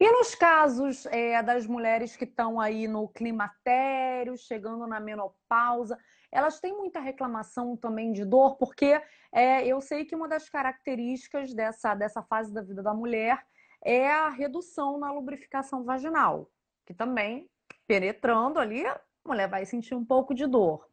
E 0.00 0.10
nos 0.10 0.34
casos 0.34 1.04
é, 1.06 1.42
das 1.42 1.66
mulheres 1.66 2.16
que 2.16 2.24
estão 2.24 2.58
aí 2.58 2.88
no 2.88 3.06
climatério, 3.06 4.36
chegando 4.38 4.86
na 4.86 4.98
menopausa, 4.98 5.98
elas 6.32 6.60
têm 6.60 6.76
muita 6.76 7.00
reclamação 7.00 7.76
também 7.76 8.12
de 8.12 8.24
dor, 8.24 8.56
porque 8.56 9.00
é, 9.32 9.66
eu 9.66 9.80
sei 9.80 10.04
que 10.04 10.14
uma 10.14 10.28
das 10.28 10.48
características 10.48 11.52
dessa, 11.54 11.94
dessa 11.94 12.22
fase 12.22 12.52
da 12.52 12.62
vida 12.62 12.82
da 12.82 12.94
mulher 12.94 13.44
é 13.82 14.10
a 14.10 14.28
redução 14.28 14.98
na 14.98 15.10
lubrificação 15.10 15.84
vaginal, 15.84 16.50
que 16.86 16.94
também, 16.94 17.48
penetrando 17.86 18.58
ali, 18.58 18.86
a 18.86 19.00
mulher 19.26 19.48
vai 19.48 19.64
sentir 19.64 19.94
um 19.94 20.04
pouco 20.04 20.34
de 20.34 20.46
dor. 20.46 20.88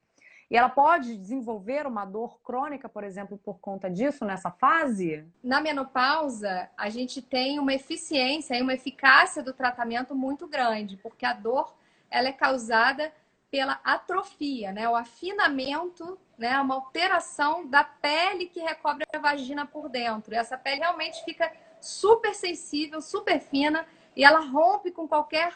E 0.50 0.56
ela 0.56 0.70
pode 0.70 1.18
desenvolver 1.18 1.86
uma 1.86 2.06
dor 2.06 2.40
crônica, 2.42 2.88
por 2.88 3.04
exemplo, 3.04 3.38
por 3.38 3.60
conta 3.60 3.90
disso 3.90 4.24
nessa 4.24 4.50
fase? 4.50 5.28
Na 5.44 5.60
menopausa, 5.60 6.70
a 6.78 6.90
gente 6.90 7.22
tem 7.22 7.60
uma 7.60 7.74
eficiência 7.74 8.56
e 8.56 8.62
uma 8.62 8.74
eficácia 8.74 9.44
do 9.44 9.52
tratamento 9.52 10.16
muito 10.16 10.48
grande, 10.48 10.96
porque 10.96 11.26
a 11.26 11.34
dor 11.34 11.76
ela 12.10 12.30
é 12.30 12.34
causada 12.34 13.12
pela 13.52 13.80
atrofia, 13.84 14.72
né? 14.72 14.88
O 14.90 14.96
afinamento, 14.96 16.18
né? 16.38 16.60
Uma 16.60 16.76
alteração 16.76 17.66
da 17.66 17.84
pele 17.84 18.48
que 18.48 18.60
recobre 18.60 19.06
a 19.14 19.20
vagina 19.20 19.66
por 19.66 19.90
dentro. 19.90 20.36
Essa 20.36 20.58
pele 20.58 20.82
realmente 20.82 21.24
fica 21.24 21.52
super 21.80 22.34
sensível, 22.34 23.02
super 23.02 23.40
fina 23.40 23.86
e 24.16 24.24
ela 24.24 24.40
rompe 24.40 24.92
com 24.92 25.08
qualquer 25.08 25.54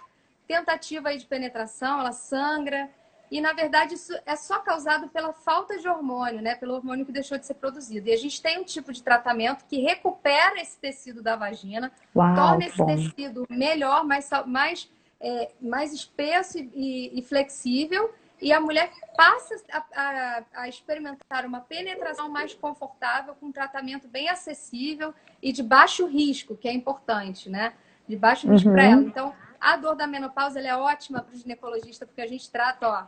tentativa 0.47 1.15
de 1.15 1.25
penetração, 1.25 1.99
ela 1.99 2.11
sangra, 2.11 2.89
e, 3.31 3.39
na 3.39 3.53
verdade, 3.53 3.93
isso 3.93 4.13
é 4.25 4.35
só 4.35 4.59
causado 4.59 5.07
pela 5.07 5.31
falta 5.31 5.77
de 5.79 5.87
hormônio, 5.87 6.41
né? 6.41 6.53
Pelo 6.55 6.73
hormônio 6.73 7.05
que 7.05 7.13
deixou 7.13 7.37
de 7.37 7.45
ser 7.45 7.53
produzido. 7.53 8.09
E 8.09 8.11
a 8.13 8.17
gente 8.17 8.41
tem 8.41 8.59
um 8.59 8.65
tipo 8.65 8.91
de 8.91 9.01
tratamento 9.01 9.63
que 9.69 9.79
recupera 9.79 10.59
esse 10.59 10.77
tecido 10.77 11.23
da 11.23 11.37
vagina, 11.37 11.93
Uau, 12.13 12.35
torna 12.35 12.65
esse 12.65 12.77
bom. 12.77 12.87
tecido 12.87 13.47
melhor, 13.49 14.03
mais, 14.03 14.29
mais, 14.45 14.91
é, 15.21 15.51
mais 15.61 15.93
espesso 15.93 16.57
e, 16.57 17.17
e, 17.17 17.21
flexível. 17.21 18.13
E 18.41 18.51
a 18.51 18.59
mulher 18.59 18.91
passa 19.15 19.55
a, 19.71 19.85
a, 19.95 20.43
a, 20.63 20.67
experimentar 20.67 21.45
uma 21.45 21.61
penetração 21.61 22.27
mais 22.27 22.55
confortável, 22.55 23.35
com 23.35 23.47
um 23.47 23.51
tratamento 23.51 24.07
bem 24.07 24.29
acessível 24.29 25.13
e 25.41 25.53
de 25.53 25.61
baixo 25.61 26.07
risco, 26.07 26.57
que 26.57 26.67
é 26.67 26.73
importante, 26.73 27.49
né? 27.49 27.73
De 28.07 28.15
baixo 28.15 28.51
risco 28.51 28.67
uhum. 28.67 28.73
para 28.73 28.83
ela. 28.83 29.01
Então, 29.03 29.35
a 29.59 29.77
dor 29.77 29.95
da 29.95 30.07
menopausa 30.07 30.59
é 30.59 30.75
ótima 30.75 31.21
para 31.21 31.35
o 31.35 31.37
ginecologista, 31.37 32.07
porque 32.07 32.21
a 32.21 32.27
gente 32.27 32.49
trata, 32.49 32.87
ó, 32.87 33.05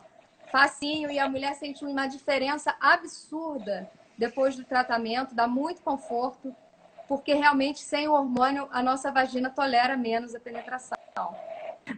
facinho 0.51 1.09
e 1.09 1.17
a 1.17 1.27
mulher 1.27 1.55
sente 1.55 1.83
uma 1.83 2.05
diferença 2.05 2.75
absurda 2.79 3.89
depois 4.15 4.55
do 4.55 4.63
tratamento, 4.63 5.33
dá 5.33 5.47
muito 5.47 5.81
conforto, 5.81 6.55
porque 7.07 7.33
realmente 7.33 7.79
sem 7.79 8.07
o 8.07 8.13
hormônio 8.13 8.69
a 8.71 8.83
nossa 8.83 9.11
vagina 9.11 9.49
tolera 9.49 9.97
menos 9.97 10.35
a 10.35 10.39
penetração. 10.39 10.95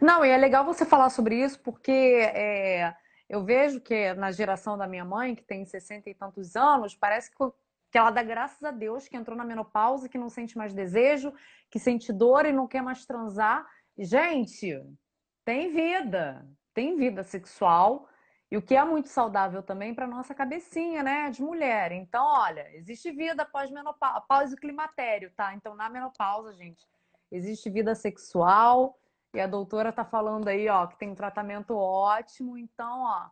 Não, 0.01 0.25
e 0.25 0.29
é 0.29 0.37
legal 0.37 0.65
você 0.65 0.85
falar 0.85 1.09
sobre 1.09 1.35
isso, 1.43 1.59
porque 1.59 1.91
é, 1.91 2.95
eu 3.29 3.43
vejo 3.43 3.81
que 3.81 4.13
na 4.13 4.31
geração 4.31 4.77
da 4.77 4.87
minha 4.87 5.05
mãe, 5.05 5.35
que 5.35 5.43
tem 5.43 5.65
60 5.65 6.09
e 6.09 6.13
tantos 6.13 6.55
anos, 6.55 6.95
parece 6.95 7.29
que, 7.31 7.37
que 7.91 7.97
ela 7.97 8.11
dá 8.11 8.23
graças 8.23 8.63
a 8.63 8.71
Deus 8.71 9.07
que 9.07 9.17
entrou 9.17 9.37
na 9.37 9.45
menopausa, 9.45 10.09
que 10.09 10.17
não 10.17 10.29
sente 10.29 10.57
mais 10.57 10.73
desejo, 10.73 11.33
que 11.69 11.79
sente 11.79 12.13
dor 12.13 12.45
e 12.45 12.51
não 12.51 12.67
quer 12.67 12.81
mais 12.81 13.05
transar. 13.05 13.65
Gente, 13.97 14.79
tem 15.43 15.71
vida, 15.71 16.45
tem 16.73 16.97
vida 16.97 17.23
sexual 17.23 18.07
e 18.51 18.57
o 18.57 18.61
que 18.61 18.75
é 18.75 18.83
muito 18.85 19.09
saudável 19.09 19.63
também 19.63 19.93
para 19.93 20.07
nossa 20.07 20.35
cabecinha, 20.35 21.01
né, 21.01 21.29
de 21.29 21.41
mulher. 21.41 21.91
Então, 21.91 22.23
olha, 22.25 22.69
existe 22.75 23.11
vida 23.11 23.43
após 23.43 23.71
menopausa, 23.71 24.17
após 24.17 24.53
o 24.53 24.55
climatério, 24.55 25.31
tá? 25.35 25.53
Então, 25.55 25.75
na 25.75 25.89
menopausa, 25.89 26.53
gente, 26.53 26.85
existe 27.31 27.69
vida 27.69 27.95
sexual. 27.95 28.97
E 29.35 29.39
a 29.41 29.47
doutora 29.47 29.91
tá 29.91 30.05
falando 30.05 30.47
aí, 30.47 30.69
ó, 30.69 30.87
que 30.87 30.97
tem 30.97 31.09
um 31.09 31.15
tratamento 31.15 31.75
ótimo. 31.75 32.57
Então, 32.57 33.01
ó, 33.01 33.27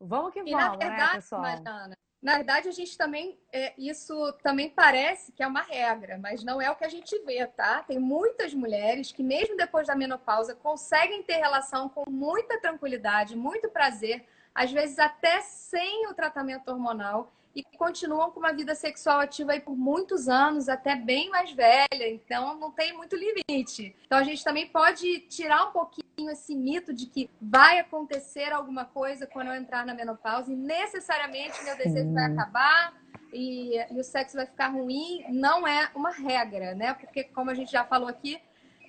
vamos 0.00 0.32
que 0.32 0.40
e 0.40 0.52
vamos, 0.52 0.78
né, 0.78 0.88
verdade, 0.88 1.12
né, 1.12 1.14
pessoal? 1.16 1.42
Mariana, 1.42 1.98
na 2.20 2.36
verdade, 2.36 2.68
a 2.68 2.72
gente 2.72 2.96
também, 2.96 3.38
é, 3.52 3.74
isso 3.78 4.32
também 4.42 4.70
parece 4.70 5.30
que 5.32 5.42
é 5.42 5.46
uma 5.46 5.62
regra, 5.62 6.18
mas 6.18 6.42
não 6.42 6.60
é 6.60 6.68
o 6.68 6.74
que 6.74 6.84
a 6.84 6.88
gente 6.88 7.16
vê, 7.24 7.46
tá? 7.46 7.82
Tem 7.82 7.98
muitas 7.98 8.52
mulheres 8.52 9.12
que, 9.12 9.22
mesmo 9.22 9.56
depois 9.56 9.86
da 9.86 9.94
menopausa, 9.94 10.54
conseguem 10.54 11.22
ter 11.22 11.36
relação 11.36 11.88
com 11.88 12.10
muita 12.10 12.60
tranquilidade, 12.60 13.36
muito 13.36 13.68
prazer, 13.68 14.26
às 14.58 14.72
vezes 14.72 14.98
até 14.98 15.40
sem 15.40 16.08
o 16.08 16.14
tratamento 16.14 16.68
hormonal, 16.68 17.32
e 17.54 17.62
continuam 17.76 18.30
com 18.30 18.40
uma 18.40 18.52
vida 18.52 18.74
sexual 18.74 19.20
ativa 19.20 19.52
aí 19.52 19.60
por 19.60 19.76
muitos 19.76 20.28
anos, 20.28 20.68
até 20.68 20.96
bem 20.96 21.30
mais 21.30 21.52
velha, 21.52 22.08
então 22.08 22.58
não 22.58 22.70
tem 22.72 22.92
muito 22.92 23.16
limite. 23.16 23.94
Então 24.04 24.18
a 24.18 24.22
gente 24.24 24.42
também 24.42 24.66
pode 24.66 25.20
tirar 25.28 25.66
um 25.66 25.72
pouquinho 25.72 26.30
esse 26.30 26.56
mito 26.56 26.92
de 26.92 27.06
que 27.06 27.30
vai 27.40 27.78
acontecer 27.78 28.52
alguma 28.52 28.84
coisa 28.84 29.28
quando 29.28 29.48
eu 29.48 29.54
entrar 29.54 29.86
na 29.86 29.94
menopausa 29.94 30.52
e 30.52 30.56
necessariamente 30.56 31.62
meu 31.64 31.76
desejo 31.76 32.12
vai 32.12 32.24
acabar 32.26 32.94
e, 33.32 33.76
e 33.92 34.00
o 34.00 34.04
sexo 34.04 34.36
vai 34.36 34.46
ficar 34.46 34.68
ruim. 34.68 35.24
Não 35.28 35.66
é 35.66 35.90
uma 35.94 36.10
regra, 36.10 36.74
né? 36.74 36.94
Porque, 36.94 37.24
como 37.24 37.50
a 37.50 37.54
gente 37.54 37.70
já 37.70 37.84
falou 37.84 38.08
aqui, 38.08 38.40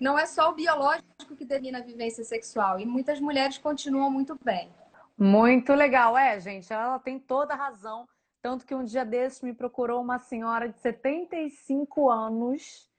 não 0.02 0.18
é 0.18 0.26
só 0.26 0.50
o 0.50 0.56
biológico 0.56 1.36
que 1.38 1.46
determina 1.46 1.80
a 1.80 1.84
vivência 1.84 2.24
sexual 2.24 2.80
e 2.80 2.86
muitas 2.86 3.20
mulheres 3.20 3.58
continuam 3.58 4.10
muito 4.10 4.38
bem. 4.44 4.72
Muito 5.20 5.74
legal. 5.74 6.18
É, 6.18 6.40
gente, 6.40 6.72
ela 6.72 6.98
tem 6.98 7.20
toda 7.20 7.54
a 7.54 7.58
razão. 7.58 8.08
Tanto 8.42 8.66
que 8.66 8.74
um 8.74 8.86
dia 8.86 9.04
desses 9.04 9.42
me 9.42 9.54
procurou 9.54 10.02
uma 10.02 10.18
senhora 10.18 10.70
de 10.70 10.80
75 10.80 12.10
anos, 12.10 12.90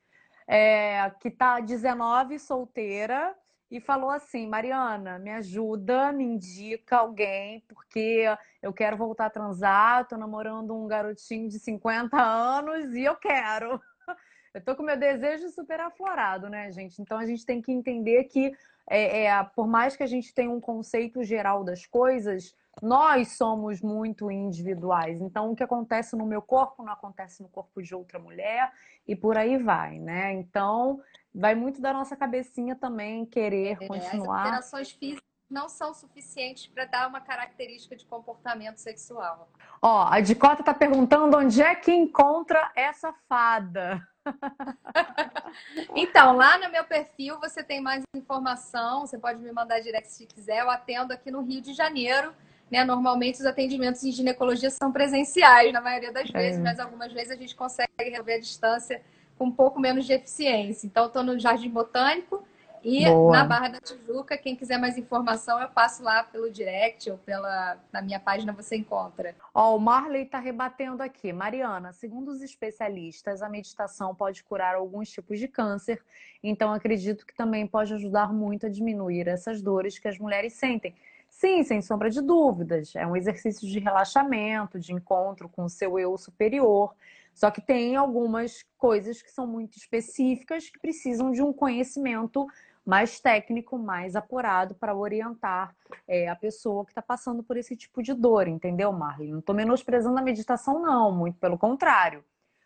é, 0.46 1.10
que 1.18 1.28
está 1.28 1.60
19 1.60 2.38
solteira, 2.38 3.34
e 3.70 3.80
falou 3.80 4.10
assim: 4.10 4.46
Mariana, 4.46 5.18
me 5.18 5.30
ajuda, 5.30 6.12
me 6.12 6.24
indica 6.24 6.98
alguém, 6.98 7.64
porque 7.66 8.26
eu 8.62 8.74
quero 8.74 8.98
voltar 8.98 9.26
a 9.26 9.30
transar, 9.30 10.06
tô 10.06 10.18
namorando 10.18 10.76
um 10.76 10.86
garotinho 10.86 11.48
de 11.48 11.58
50 11.58 12.20
anos 12.20 12.94
e 12.94 13.02
eu 13.02 13.16
quero. 13.16 13.80
Eu 14.52 14.60
tô 14.60 14.74
com 14.74 14.82
meu 14.82 14.96
desejo 14.96 15.48
super 15.50 15.78
aflorado, 15.78 16.48
né, 16.48 16.72
gente? 16.72 17.00
Então 17.00 17.16
a 17.16 17.24
gente 17.24 17.46
tem 17.46 17.62
que 17.62 17.70
entender 17.70 18.24
que 18.24 18.52
é, 18.90 19.26
é, 19.26 19.44
por 19.54 19.68
mais 19.68 19.96
que 19.96 20.02
a 20.02 20.06
gente 20.06 20.34
tenha 20.34 20.50
um 20.50 20.60
conceito 20.60 21.22
geral 21.22 21.62
das 21.62 21.86
coisas, 21.86 22.52
nós 22.82 23.36
somos 23.36 23.80
muito 23.80 24.30
individuais. 24.32 25.20
Então, 25.20 25.52
o 25.52 25.54
que 25.54 25.62
acontece 25.62 26.16
no 26.16 26.26
meu 26.26 26.42
corpo 26.42 26.82
não 26.82 26.92
acontece 26.92 27.40
no 27.40 27.48
corpo 27.48 27.80
de 27.80 27.94
outra 27.94 28.18
mulher 28.18 28.72
e 29.06 29.14
por 29.14 29.38
aí 29.38 29.56
vai, 29.56 30.00
né? 30.00 30.32
Então, 30.32 31.00
vai 31.32 31.54
muito 31.54 31.80
da 31.80 31.92
nossa 31.92 32.16
cabecinha 32.16 32.74
também 32.74 33.24
querer 33.24 33.78
é, 33.80 33.86
continuar. 33.86 34.40
As 34.40 34.46
alterações 34.46 34.90
físicas 34.90 35.29
não 35.50 35.68
são 35.68 35.92
suficientes 35.92 36.66
para 36.68 36.84
dar 36.84 37.08
uma 37.08 37.20
característica 37.20 37.96
de 37.96 38.06
comportamento 38.06 38.78
sexual. 38.78 39.50
Ó, 39.82 40.06
a 40.08 40.20
Dicota 40.20 40.60
está 40.60 40.72
perguntando 40.72 41.36
onde 41.36 41.60
é 41.60 41.74
que 41.74 41.92
encontra 41.92 42.70
essa 42.76 43.12
fada. 43.28 44.06
então, 45.96 46.36
lá 46.36 46.58
no 46.58 46.70
meu 46.70 46.84
perfil 46.84 47.40
você 47.40 47.64
tem 47.64 47.80
mais 47.80 48.04
informação, 48.14 49.00
você 49.00 49.18
pode 49.18 49.40
me 49.40 49.50
mandar 49.50 49.80
direct 49.80 50.12
se 50.12 50.26
quiser. 50.26 50.60
Eu 50.60 50.70
atendo 50.70 51.12
aqui 51.12 51.30
no 51.30 51.42
Rio 51.42 51.60
de 51.60 51.74
Janeiro. 51.74 52.32
Né? 52.70 52.84
Normalmente 52.84 53.40
os 53.40 53.46
atendimentos 53.46 54.04
em 54.04 54.12
ginecologia 54.12 54.70
são 54.70 54.92
presenciais, 54.92 55.72
na 55.72 55.80
maioria 55.80 56.12
das 56.12 56.30
vezes, 56.30 56.60
é. 56.60 56.62
mas 56.62 56.78
algumas 56.78 57.12
vezes 57.12 57.32
a 57.32 57.34
gente 57.34 57.56
consegue 57.56 57.90
resolver 57.98 58.34
a 58.34 58.40
distância 58.40 59.02
com 59.36 59.46
um 59.46 59.50
pouco 59.50 59.80
menos 59.80 60.06
de 60.06 60.12
eficiência. 60.12 60.86
Então, 60.86 61.06
estou 61.06 61.24
no 61.24 61.36
Jardim 61.36 61.68
Botânico 61.68 62.44
e 62.82 63.04
Boa. 63.04 63.38
na 63.38 63.44
Barra 63.44 63.68
da 63.68 63.80
Tijuca. 63.80 64.36
Quem 64.36 64.56
quiser 64.56 64.78
mais 64.78 64.96
informação, 64.96 65.60
eu 65.60 65.68
passo 65.68 66.02
lá 66.02 66.22
pelo 66.22 66.50
direct 66.50 67.10
ou 67.10 67.18
pela 67.18 67.78
na 67.92 68.02
minha 68.02 68.18
página 68.18 68.52
você 68.52 68.76
encontra. 68.76 69.34
Ó, 69.54 69.76
o 69.76 69.78
Marley 69.78 70.22
está 70.22 70.38
rebatendo 70.38 71.02
aqui. 71.02 71.32
Mariana, 71.32 71.92
segundo 71.92 72.28
os 72.28 72.42
especialistas, 72.42 73.42
a 73.42 73.48
meditação 73.48 74.14
pode 74.14 74.42
curar 74.44 74.74
alguns 74.74 75.10
tipos 75.10 75.38
de 75.38 75.48
câncer, 75.48 76.02
então 76.42 76.72
acredito 76.72 77.26
que 77.26 77.34
também 77.34 77.66
pode 77.66 77.92
ajudar 77.94 78.32
muito 78.32 78.66
a 78.66 78.68
diminuir 78.68 79.28
essas 79.28 79.60
dores 79.60 79.98
que 79.98 80.08
as 80.08 80.18
mulheres 80.18 80.54
sentem. 80.54 80.94
Sim, 81.28 81.62
sem 81.62 81.80
sombra 81.80 82.10
de 82.10 82.20
dúvidas. 82.20 82.94
É 82.96 83.06
um 83.06 83.16
exercício 83.16 83.66
de 83.66 83.78
relaxamento, 83.78 84.78
de 84.78 84.92
encontro 84.92 85.48
com 85.48 85.64
o 85.64 85.70
seu 85.70 85.98
eu 85.98 86.18
superior. 86.18 86.94
Só 87.32 87.50
que 87.50 87.60
tem 87.60 87.96
algumas 87.96 88.64
coisas 88.76 89.22
que 89.22 89.30
são 89.30 89.46
muito 89.46 89.76
específicas 89.78 90.68
que 90.68 90.78
precisam 90.78 91.30
de 91.30 91.40
um 91.40 91.52
conhecimento 91.52 92.46
mais 92.84 93.20
técnico, 93.20 93.78
mais 93.78 94.16
apurado 94.16 94.74
para 94.74 94.94
orientar 94.94 95.74
é, 96.08 96.28
a 96.28 96.36
pessoa 96.36 96.84
que 96.84 96.90
está 96.90 97.02
passando 97.02 97.42
por 97.42 97.56
esse 97.56 97.76
tipo 97.76 98.02
de 98.02 98.14
dor, 98.14 98.48
entendeu, 98.48 98.92
Marlene? 98.92 99.32
Não 99.32 99.38
estou 99.40 99.54
menosprezando 99.54 100.18
a 100.18 100.22
meditação, 100.22 100.80
não, 100.80 101.12
muito 101.12 101.38
pelo 101.38 101.58
contrário. 101.58 102.24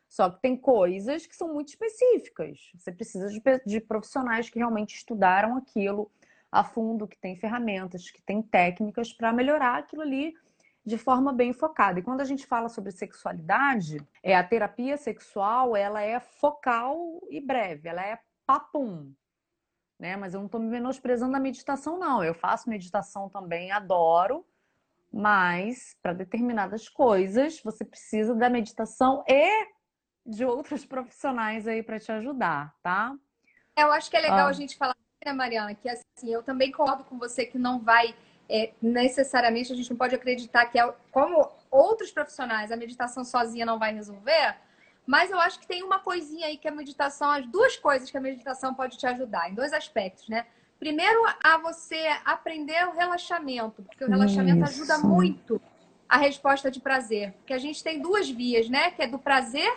Só 0.08 0.30
que 0.30 0.40
tem 0.40 0.56
coisas 0.56 1.26
que 1.26 1.34
são 1.34 1.52
muito 1.52 1.70
específicas. 1.70 2.70
Você 2.76 2.92
precisa 2.92 3.28
de, 3.28 3.42
de 3.66 3.80
profissionais 3.80 4.48
que 4.48 4.58
realmente 4.58 4.94
estudaram 4.94 5.56
aquilo, 5.56 6.10
a 6.52 6.62
fundo, 6.62 7.08
que 7.08 7.18
tem 7.18 7.36
ferramentas, 7.36 8.10
que 8.10 8.22
tem 8.22 8.40
técnicas 8.40 9.12
para 9.12 9.32
melhorar 9.32 9.78
aquilo 9.78 10.02
ali 10.02 10.32
de 10.86 10.98
forma 10.98 11.32
bem 11.32 11.52
focada. 11.52 11.98
E 11.98 12.02
quando 12.02 12.20
a 12.20 12.24
gente 12.24 12.46
fala 12.46 12.68
sobre 12.68 12.92
sexualidade, 12.92 13.98
é 14.22 14.36
a 14.36 14.44
terapia 14.44 14.96
sexual, 14.96 15.74
ela 15.74 16.02
é 16.02 16.20
focal 16.20 17.20
e 17.30 17.40
breve, 17.40 17.88
ela 17.88 18.04
é 18.04 18.18
papum. 18.46 19.12
Né? 19.98 20.16
Mas 20.16 20.34
eu 20.34 20.40
não 20.40 20.46
estou 20.46 20.60
me 20.60 20.68
menosprezando 20.68 21.36
a 21.36 21.40
meditação, 21.40 21.98
não. 21.98 22.22
Eu 22.22 22.34
faço 22.34 22.68
meditação 22.68 23.28
também, 23.28 23.70
adoro, 23.70 24.44
mas 25.12 25.96
para 26.02 26.12
determinadas 26.12 26.88
coisas 26.88 27.60
você 27.62 27.84
precisa 27.84 28.34
da 28.34 28.50
meditação 28.50 29.24
e 29.28 29.68
de 30.26 30.44
outros 30.44 30.84
profissionais 30.86 31.66
aí 31.68 31.82
para 31.82 32.00
te 32.00 32.10
ajudar, 32.10 32.74
tá? 32.82 33.14
Eu 33.76 33.92
acho 33.92 34.10
que 34.10 34.16
é 34.16 34.20
legal 34.20 34.46
ah. 34.46 34.50
a 34.50 34.52
gente 34.52 34.76
falar 34.76 34.94
né, 35.24 35.32
Mariana, 35.32 35.74
que 35.74 35.88
assim, 35.88 36.30
eu 36.30 36.42
também 36.42 36.70
concordo 36.70 37.04
com 37.04 37.18
você 37.18 37.46
que 37.46 37.58
não 37.58 37.80
vai 37.80 38.14
é, 38.48 38.72
necessariamente, 38.80 39.72
a 39.72 39.76
gente 39.76 39.90
não 39.90 39.96
pode 39.96 40.14
acreditar 40.14 40.66
que 40.66 40.78
é 40.78 40.94
como 41.10 41.50
outros 41.70 42.10
profissionais, 42.10 42.70
a 42.70 42.76
meditação 42.76 43.24
sozinha 43.24 43.64
não 43.64 43.78
vai 43.78 43.94
resolver, 43.94 44.56
mas 45.06 45.30
eu 45.30 45.38
acho 45.38 45.60
que 45.60 45.66
tem 45.66 45.82
uma 45.82 45.98
coisinha 45.98 46.46
aí 46.46 46.56
que 46.56 46.68
a 46.68 46.72
meditação, 46.72 47.30
as 47.30 47.46
duas 47.46 47.76
coisas 47.76 48.10
que 48.10 48.16
a 48.16 48.20
meditação 48.20 48.74
pode 48.74 48.96
te 48.96 49.06
ajudar, 49.06 49.50
em 49.50 49.54
dois 49.54 49.72
aspectos, 49.72 50.28
né? 50.28 50.46
Primeiro, 50.78 51.24
a 51.42 51.56
você 51.58 52.08
aprender 52.24 52.86
o 52.88 52.92
relaxamento, 52.92 53.82
porque 53.82 54.04
o 54.04 54.08
relaxamento 54.08 54.64
Isso. 54.64 54.82
ajuda 54.82 54.98
muito 54.98 55.60
a 56.08 56.16
resposta 56.16 56.70
de 56.70 56.80
prazer. 56.80 57.32
Porque 57.38 57.52
a 57.52 57.58
gente 57.58 57.82
tem 57.82 58.00
duas 58.00 58.28
vias, 58.28 58.68
né? 58.68 58.90
Que 58.90 59.02
é 59.02 59.06
do 59.06 59.18
prazer 59.18 59.72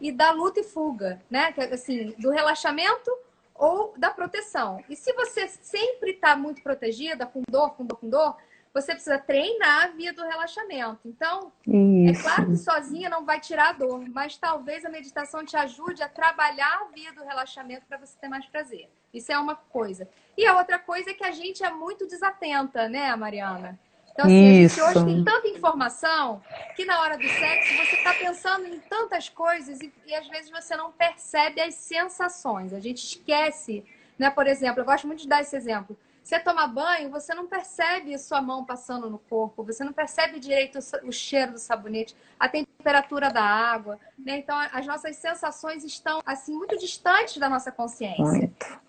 e 0.00 0.12
da 0.12 0.30
luta 0.30 0.60
e 0.60 0.64
fuga, 0.64 1.20
né? 1.30 1.52
Que, 1.52 1.60
é, 1.60 1.72
assim, 1.72 2.14
do 2.18 2.30
relaxamento 2.30 3.10
ou 3.54 3.94
da 3.96 4.10
proteção. 4.10 4.82
E 4.88 4.96
se 4.96 5.12
você 5.12 5.48
sempre 5.48 6.12
está 6.12 6.34
muito 6.36 6.62
protegida, 6.62 7.26
com 7.26 7.42
dor, 7.48 7.70
com 7.74 7.84
dor, 7.84 7.96
com 7.98 8.08
dor, 8.08 8.36
você 8.72 8.92
precisa 8.92 9.18
treinar 9.18 9.84
a 9.84 9.88
via 9.88 10.12
do 10.12 10.22
relaxamento. 10.22 11.00
Então, 11.04 11.52
Isso. 11.66 12.20
é 12.20 12.22
claro 12.22 12.46
que 12.50 12.56
sozinha 12.56 13.10
não 13.10 13.24
vai 13.24 13.40
tirar 13.40 13.70
a 13.70 13.72
dor, 13.72 14.08
mas 14.08 14.36
talvez 14.36 14.84
a 14.84 14.88
meditação 14.88 15.44
te 15.44 15.56
ajude 15.56 16.02
a 16.02 16.08
trabalhar 16.08 16.82
a 16.82 16.94
via 16.94 17.12
do 17.12 17.24
relaxamento 17.24 17.84
para 17.86 17.98
você 17.98 18.16
ter 18.18 18.28
mais 18.28 18.46
prazer. 18.46 18.88
Isso 19.12 19.32
é 19.32 19.38
uma 19.38 19.56
coisa. 19.56 20.08
E 20.36 20.46
a 20.46 20.56
outra 20.56 20.78
coisa 20.78 21.10
é 21.10 21.14
que 21.14 21.24
a 21.24 21.32
gente 21.32 21.64
é 21.64 21.70
muito 21.70 22.06
desatenta, 22.06 22.88
né, 22.88 23.14
Mariana? 23.16 23.78
Então, 24.12 24.26
assim, 24.26 24.62
Isso. 24.62 24.82
a 24.82 24.88
gente 24.88 24.98
hoje 24.98 25.06
tem 25.06 25.24
tanta 25.24 25.48
informação 25.48 26.42
que 26.76 26.84
na 26.84 27.00
hora 27.00 27.16
do 27.16 27.26
sexo 27.28 27.76
você 27.76 27.96
está 27.96 28.12
pensando 28.14 28.66
em 28.66 28.78
tantas 28.80 29.28
coisas 29.28 29.80
e, 29.80 29.92
e, 30.06 30.14
às 30.14 30.28
vezes 30.28 30.50
você 30.50 30.76
não 30.76 30.92
percebe 30.92 31.60
as 31.60 31.74
sensações. 31.74 32.72
A 32.72 32.80
gente 32.80 32.98
esquece, 32.98 33.84
né? 34.18 34.30
Por 34.30 34.46
exemplo, 34.46 34.80
eu 34.80 34.84
gosto 34.84 35.06
muito 35.06 35.22
de 35.22 35.28
dar 35.28 35.40
esse 35.40 35.56
exemplo. 35.56 35.96
Você 36.22 36.38
toma 36.38 36.66
banho, 36.66 37.10
você 37.10 37.34
não 37.34 37.46
percebe 37.46 38.16
sua 38.18 38.40
mão 38.40 38.64
passando 38.64 39.08
no 39.10 39.18
corpo, 39.18 39.64
você 39.64 39.82
não 39.82 39.92
percebe 39.92 40.38
direito 40.38 40.78
o 41.02 41.10
cheiro 41.10 41.52
do 41.52 41.58
sabonete, 41.58 42.14
a 42.38 42.48
temperatura 42.48 43.30
da 43.30 43.42
água, 43.42 43.98
né? 44.18 44.38
Então, 44.38 44.56
as 44.72 44.86
nossas 44.86 45.16
sensações 45.16 45.84
estão 45.84 46.20
assim 46.24 46.56
muito 46.56 46.78
distantes 46.78 47.38
da 47.38 47.48
nossa 47.48 47.72
consciência. 47.72 48.24
Muito. 48.24 48.80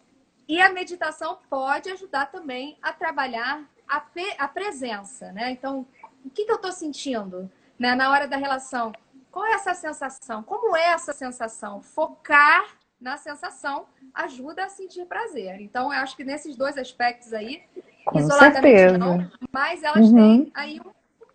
E 0.47 0.61
a 0.61 0.69
meditação 0.69 1.39
pode 1.49 1.89
ajudar 1.89 2.25
também 2.25 2.77
a 2.81 2.91
trabalhar 2.91 3.63
a, 3.87 4.03
a 4.37 4.47
presença, 4.47 5.31
né? 5.31 5.51
Então, 5.51 5.87
o 6.25 6.29
que, 6.29 6.45
que 6.45 6.51
eu 6.51 6.57
estou 6.57 6.71
sentindo 6.71 7.49
né? 7.79 7.95
na 7.95 8.11
hora 8.11 8.27
da 8.27 8.37
relação? 8.37 8.91
Qual 9.31 9.45
é 9.45 9.53
essa 9.53 9.73
sensação? 9.73 10.43
Como 10.43 10.75
é 10.75 10.89
essa 10.89 11.13
sensação? 11.13 11.81
Focar 11.81 12.65
na 13.01 13.17
sensação 13.17 13.87
ajuda 14.13 14.65
a 14.65 14.69
sentir 14.69 15.05
prazer. 15.05 15.59
Então, 15.59 15.91
eu 15.91 15.99
acho 15.99 16.15
que 16.15 16.23
nesses 16.23 16.55
dois 16.55 16.77
aspectos 16.77 17.33
aí, 17.33 17.63
Com 18.05 18.19
isoladamente 18.19 18.61
certeza. 18.61 18.97
não, 18.97 19.31
mas 19.51 19.81
elas 19.81 20.07
uhum. 20.09 20.15
têm 20.15 20.51
aí 20.53 20.79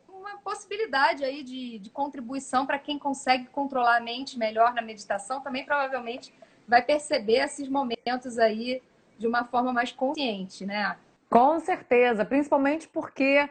uma 0.09 0.39
possibilidade 0.39 1.25
aí 1.25 1.43
de, 1.43 1.79
de 1.81 1.91
contribuição 1.91 2.65
para 2.65 2.79
quem 2.79 2.99
consegue 2.99 3.47
controlar 3.47 3.97
a 3.97 4.01
mente 4.01 4.39
melhor 4.39 4.73
na 4.73 4.81
meditação, 4.81 5.41
também 5.41 5.65
provavelmente 5.65 6.33
vai 6.69 6.83
perceber 6.83 7.39
esses 7.45 7.69
momentos 7.69 8.39
aí 8.39 8.83
de 9.19 9.27
uma 9.27 9.45
forma 9.45 9.73
mais 9.73 9.93
consciente, 9.93 10.65
né? 10.65 10.97
Com 11.29 11.59
certeza, 11.59 12.25
principalmente 12.25 12.87
porque 12.89 13.49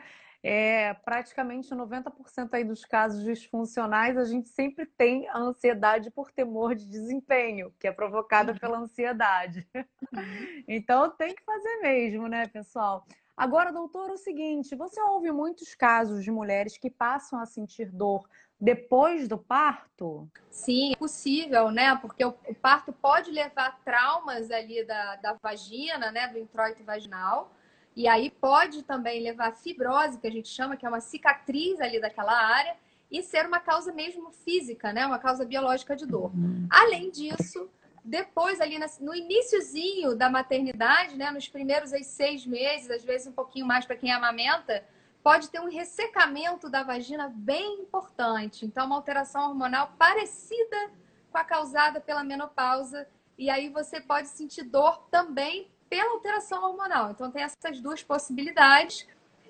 é, 0.48 0.94
praticamente 0.94 1.74
90% 1.74 2.50
aí 2.54 2.64
dos 2.64 2.86
casos 2.86 3.24
disfuncionais, 3.24 4.16
a 4.16 4.26
gente 4.26 4.48
sempre 4.48 4.86
tem 4.86 5.28
a 5.30 5.40
ansiedade 5.40 6.12
por 6.12 6.32
temor 6.32 6.76
de 6.76 6.86
desempenho, 6.88 7.74
que 7.80 7.88
é 7.88 7.92
provocada 7.92 8.52
uhum. 8.52 8.60
pela 8.60 8.78
ansiedade. 8.78 9.68
Uhum. 9.74 9.86
Então 10.68 11.10
tem 11.10 11.34
que 11.34 11.44
fazer 11.44 11.78
mesmo, 11.78 12.28
né, 12.28 12.48
pessoal? 12.48 13.08
Agora, 13.36 13.72
doutor, 13.72 14.12
o 14.12 14.18
seguinte: 14.18 14.76
você 14.76 15.02
ouve 15.02 15.32
muitos 15.32 15.74
casos 15.74 16.24
de 16.24 16.30
mulheres 16.30 16.78
que 16.78 16.90
passam 16.90 17.40
a 17.40 17.46
sentir 17.46 17.92
dor 17.92 18.28
depois 18.60 19.28
do 19.28 19.38
parto? 19.38 20.30
Sim, 20.50 20.94
é 20.94 20.96
possível, 20.96 21.72
né? 21.72 21.96
Porque 21.98 22.24
o, 22.24 22.36
o 22.48 22.56
parto 22.56 22.94
pode 22.94 23.32
levar 23.32 23.80
traumas 23.84 24.52
ali 24.52 24.84
da, 24.86 25.16
da 25.18 25.34
vagina, 25.34 26.12
né? 26.12 26.28
Do 26.28 26.38
introito 26.38 26.84
vaginal. 26.84 27.52
E 27.96 28.08
aí 28.08 28.30
pode 28.30 28.84
também 28.84 29.24
levar 29.24 29.54
fibrose, 29.54 30.20
que 30.20 30.28
a 30.28 30.32
gente 30.32 30.50
chama, 30.50 30.76
que 30.76 30.86
é 30.86 30.90
uma 30.90 31.00
cicatriz 31.00 31.80
ali 31.80 32.00
daquela 32.00 32.34
área, 32.34 32.76
e 33.10 33.24
ser 33.24 33.46
uma 33.46 33.60
causa 33.60 33.94
mesmo 33.94 34.32
física, 34.32 34.92
né? 34.92 35.06
Uma 35.06 35.20
causa 35.20 35.46
biológica 35.46 35.96
de 35.96 36.06
dor. 36.06 36.32
Uhum. 36.36 36.68
Além 36.70 37.10
disso, 37.10 37.70
depois 38.04 38.60
ali 38.60 38.78
no 39.00 39.16
iníciozinho 39.16 40.16
da 40.16 40.30
maternidade, 40.30 41.16
né? 41.16 41.32
Nos 41.32 41.48
primeiros 41.48 41.92
seis 42.06 42.46
meses, 42.46 42.90
às 42.90 43.04
vezes 43.04 43.28
um 43.28 43.32
pouquinho 43.32 43.66
mais 43.66 43.86
para 43.86 43.96
quem 43.96 44.12
amamenta, 44.12 44.84
pode 45.24 45.50
ter 45.50 45.60
um 45.60 45.70
ressecamento 45.70 46.70
da 46.70 46.84
vagina 46.84 47.32
bem 47.34 47.80
importante. 47.80 48.66
Então, 48.66 48.86
uma 48.86 48.96
alteração 48.96 49.50
hormonal 49.50 49.94
parecida 49.98 50.92
com 51.32 51.38
a 51.38 51.44
causada 51.44 52.02
pela 52.02 52.24
menopausa. 52.24 53.08
E 53.38 53.50
aí 53.50 53.70
você 53.70 54.00
pode 54.00 54.28
sentir 54.28 54.64
dor 54.64 55.08
também 55.10 55.72
pela 55.90 56.12
alteração 56.12 56.64
hormonal. 56.64 57.12
Então, 57.12 57.32
tem 57.32 57.44
essas 57.44 57.80
duas 57.82 58.04
possibilidades. 58.04 59.08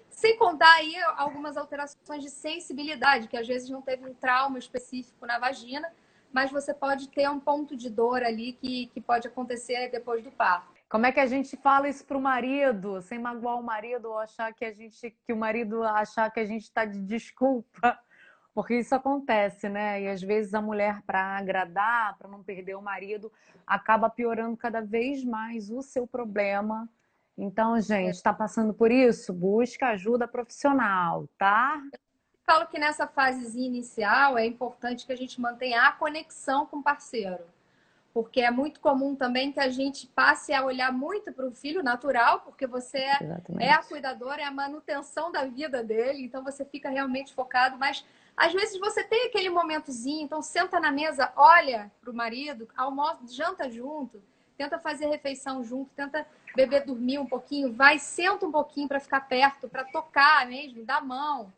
Sem 0.10 0.38
contar 0.38 0.71
aí 0.76 0.95
algumas 1.17 1.58
alterações 1.58 2.24
de 2.24 2.30
sensibilidade, 2.30 3.28
que 3.28 3.36
às 3.36 3.48
vezes 3.48 3.69
não 3.69 3.82
teve 3.82 4.10
um 4.10 4.13
trauma 4.13 4.58
específico 4.58 5.26
na 5.26 5.38
vagina, 5.38 5.91
mas 6.32 6.52
você 6.52 6.74
pode 6.74 7.10
ter 7.10 7.30
um 7.30 7.39
ponto 7.39 7.76
de 7.76 7.89
dor 7.89 8.24
ali 8.24 8.54
que, 8.54 8.88
que 8.88 9.02
pode 9.02 9.28
acontecer 9.28 9.89
depois 9.89 10.24
do 10.24 10.32
parto. 10.32 10.76
Como 10.89 11.06
é 11.06 11.12
que 11.12 11.19
a 11.19 11.26
gente 11.26 11.58
fala 11.58 11.89
isso 11.89 12.06
para 12.06 12.17
o 12.17 12.21
marido, 12.21 13.02
sem 13.02 13.17
magoar 13.19 13.60
o 13.60 13.63
marido 13.63 14.10
ou 14.10 14.19
achar 14.19 14.54
que 14.54 14.63
a 14.63 14.71
gente, 14.71 15.17
que 15.26 15.34
o 15.34 15.38
marido 15.38 15.84
achar 15.84 16.32
que 16.32 16.39
a 16.39 16.45
gente 16.45 16.63
está 16.63 16.86
de 16.86 17.02
desculpa? 17.02 18.00
Porque 18.56 18.80
isso 18.80 18.96
acontece, 18.96 19.68
né? 19.68 20.02
E 20.02 20.08
às 20.08 20.22
vezes 20.22 20.54
a 20.54 20.62
mulher, 20.62 21.02
para 21.02 21.38
agradar, 21.38 22.18
para 22.18 22.30
não 22.30 22.41
perder 22.41 22.76
o 22.76 22.82
marido, 22.82 23.32
acaba 23.68 24.10
piorando 24.10 24.56
cada 24.56 24.82
vez 24.82 25.24
mais 25.24 25.70
o 25.70 25.82
seu 25.82 26.08
problema 26.08 26.89
Então, 27.38 27.80
gente, 27.82 28.15
está 28.15 28.34
passando 28.34 28.74
por 28.74 28.89
isso? 28.91 29.34
Busca 29.34 29.89
ajuda 29.89 30.26
profissional, 30.26 31.28
tá? 31.38 31.82
falo 32.46 32.68
que 32.68 32.80
nessa 32.80 33.08
fase 33.08 33.60
inicial 33.60 34.38
é 34.38 34.46
importante 34.46 35.06
que 35.06 35.12
a 35.12 35.18
gente 35.18 35.41
mantenha 35.41 35.82
a 35.82 35.91
conexão 35.91 36.65
com 36.65 36.78
o 36.78 36.84
parceiro. 36.84 37.44
Porque 38.13 38.39
é 38.39 38.50
muito 38.50 38.80
comum 38.80 39.13
também 39.13 39.52
que 39.52 39.60
a 39.60 39.68
gente 39.68 40.08
passe 40.08 40.54
a 40.54 40.63
olhar 40.63 40.94
muito 40.94 41.34
para 41.34 41.46
o 41.46 41.52
filho 41.52 41.84
natural, 41.84 42.39
porque 42.41 42.65
você 42.65 43.00
é, 43.00 43.20
é, 43.60 43.72
a 43.72 43.84
cuidadora, 43.84 44.41
é 44.41 44.46
a 44.46 44.52
manutenção 44.52 45.32
da 45.32 45.44
vida 45.44 45.84
dele, 45.84 46.24
então 46.24 46.41
você 46.41 46.63
fica 46.63 46.88
realmente 46.89 47.34
focado. 47.34 47.78
Mas 47.78 48.06
às 48.36 48.54
vezes 48.54 48.80
você 48.80 49.04
tem 49.04 49.28
aquele 49.28 49.50
momentozinho, 49.50 50.24
então 50.24 50.41
senta 50.41 50.80
na 50.80 50.91
mesa, 50.91 51.32
olha 51.36 51.91
para 52.02 52.12
o 52.12 52.15
marido, 52.15 52.67
almoça, 52.76 53.19
janta 53.28 53.69
junto, 53.69 54.21
tenta 54.58 54.80
fazer 54.80 55.08
refeição 55.08 55.63
junto, 55.63 55.91
tenta 55.95 56.26
beber 56.56 56.86
dormir 56.86 57.19
um 57.19 57.26
pouquinho, 57.26 57.74
vai, 57.74 58.00
senta 58.00 58.45
um 58.45 58.52
pouquinho 58.52 58.88
para 58.88 59.00
ficar 59.00 59.21
perto, 59.21 59.69
para 59.69 59.84
tocar 59.86 60.48
mesmo, 60.48 60.86
dá 60.86 61.00
mão 61.02 61.52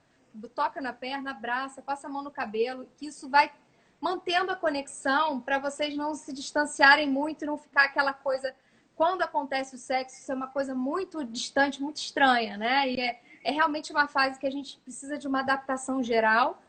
toca 0.47 0.79
na 0.81 0.93
perna, 0.93 1.31
abraça, 1.31 1.81
passa 1.81 2.07
a 2.07 2.09
mão 2.09 2.21
no 2.21 2.29
cabelo, 2.29 2.87
que 2.97 3.07
isso 3.07 3.29
vai 3.29 3.51
mantendo 3.99 4.51
a 4.51 4.55
conexão 4.55 5.39
para 5.39 5.57
vocês 5.57 5.95
não 5.95 6.13
se 6.13 6.31
distanciarem 6.31 7.09
muito 7.09 7.45
não 7.45 7.57
ficar 7.57 7.85
aquela 7.85 8.13
coisa. 8.13 8.53
Quando 8.95 9.21
acontece 9.23 9.75
o 9.75 9.77
sexo, 9.77 10.17
isso 10.17 10.31
é 10.31 10.35
uma 10.35 10.47
coisa 10.47 10.75
muito 10.75 11.23
distante, 11.23 11.81
muito 11.81 11.97
estranha, 11.97 12.57
né? 12.57 12.89
E 12.89 12.99
é, 12.99 13.21
é 13.43 13.51
realmente 13.51 13.91
uma 13.91 14.07
fase 14.07 14.39
que 14.39 14.45
a 14.45 14.51
gente 14.51 14.77
precisa 14.79 15.17
de 15.17 15.27
uma 15.27 15.39
adaptação 15.39 16.03
geral 16.03 16.61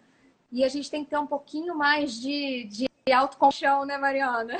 e 0.51 0.65
a 0.65 0.69
gente 0.69 0.91
tem 0.91 1.05
que 1.05 1.11
ter 1.11 1.19
um 1.19 1.27
pouquinho 1.27 1.77
mais 1.77 2.13
de, 2.13 2.65
de 2.65 2.89
autocompaixão, 3.13 3.85
né, 3.85 3.99
Mariana? 3.99 4.59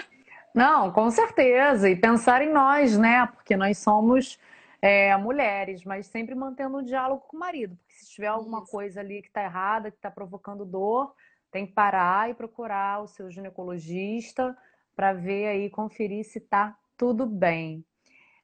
Não, 0.55 0.91
com 0.91 1.11
certeza. 1.11 1.89
E 1.89 1.97
pensar 1.97 2.43
em 2.43 2.53
nós, 2.53 2.97
né? 2.99 3.27
Porque 3.27 3.57
nós 3.57 3.79
somos 3.79 4.39
é, 4.81 5.17
mulheres, 5.17 5.85
mas 5.85 6.07
sempre 6.07 6.35
mantendo 6.35 6.79
um 6.79 6.83
diálogo 6.83 7.25
com 7.29 7.37
o 7.37 7.41
marido, 7.41 7.77
porque 7.77 7.95
se 7.95 8.11
tiver 8.11 8.29
alguma 8.29 8.63
Isso. 8.63 8.71
coisa 8.71 9.01
ali 9.01 9.23
que 9.23 9.29
está 9.29 9.43
errada, 9.43 9.91
que 9.91 9.97
está 9.97 10.11
provocando 10.11 10.65
dor, 10.65 11.15
tem 11.51 11.67
que 11.67 11.73
parar 11.73 12.31
e 12.31 12.35
procurar 12.35 13.03
o 13.03 13.09
seu 13.09 13.31
ginecologista 13.31 14.57
para 14.95 15.13
ver 15.13 15.49
aí, 15.49 15.71
conferir 15.71 16.25
se 16.25 16.39
está 16.39 16.77
tudo 16.97 17.27
bem. 17.27 17.85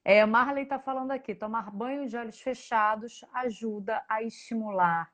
É, 0.04 0.24
Marley 0.26 0.64
está 0.64 0.78
falando 0.78 1.10
aqui, 1.12 1.34
tomar 1.34 1.70
banho 1.70 2.06
de 2.06 2.16
olhos 2.16 2.40
fechados 2.40 3.24
ajuda 3.32 4.04
a 4.08 4.22
estimular 4.22 5.13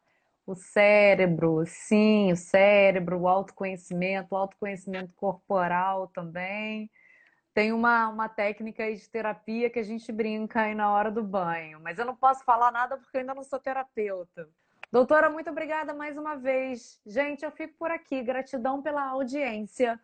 o 0.51 0.55
cérebro, 0.55 1.65
sim, 1.65 2.33
o 2.33 2.37
cérebro, 2.37 3.21
o 3.21 3.29
autoconhecimento, 3.29 4.35
o 4.35 4.37
autoconhecimento 4.37 5.13
corporal 5.15 6.09
também. 6.09 6.91
Tem 7.55 7.73
uma, 7.73 8.09
uma 8.09 8.29
técnica 8.29 8.93
de 8.93 9.09
terapia 9.09 9.71
que 9.71 9.79
a 9.79 9.83
gente 9.83 10.11
brinca 10.11 10.63
aí 10.63 10.75
na 10.75 10.93
hora 10.93 11.11
do 11.11 11.23
banho, 11.23 11.81
mas 11.81 11.99
eu 11.99 12.05
não 12.05 12.17
posso 12.17 12.45
falar 12.45 12.73
nada 12.73 12.97
porque 12.97 13.17
eu 13.17 13.21
ainda 13.21 13.35
não 13.35 13.45
sou 13.45 13.61
terapeuta. 13.61 14.49
Doutora, 14.91 15.31
muito 15.31 15.51
obrigada 15.51 15.95
mais 15.95 16.19
uma 16.19 16.35
vez. 16.35 17.01
Gente, 17.07 17.45
eu 17.45 17.53
fico 17.53 17.75
por 17.79 17.93
aqui. 17.93 18.21
Gratidão 18.23 18.83
pela 18.83 19.05
audiência. 19.05 20.01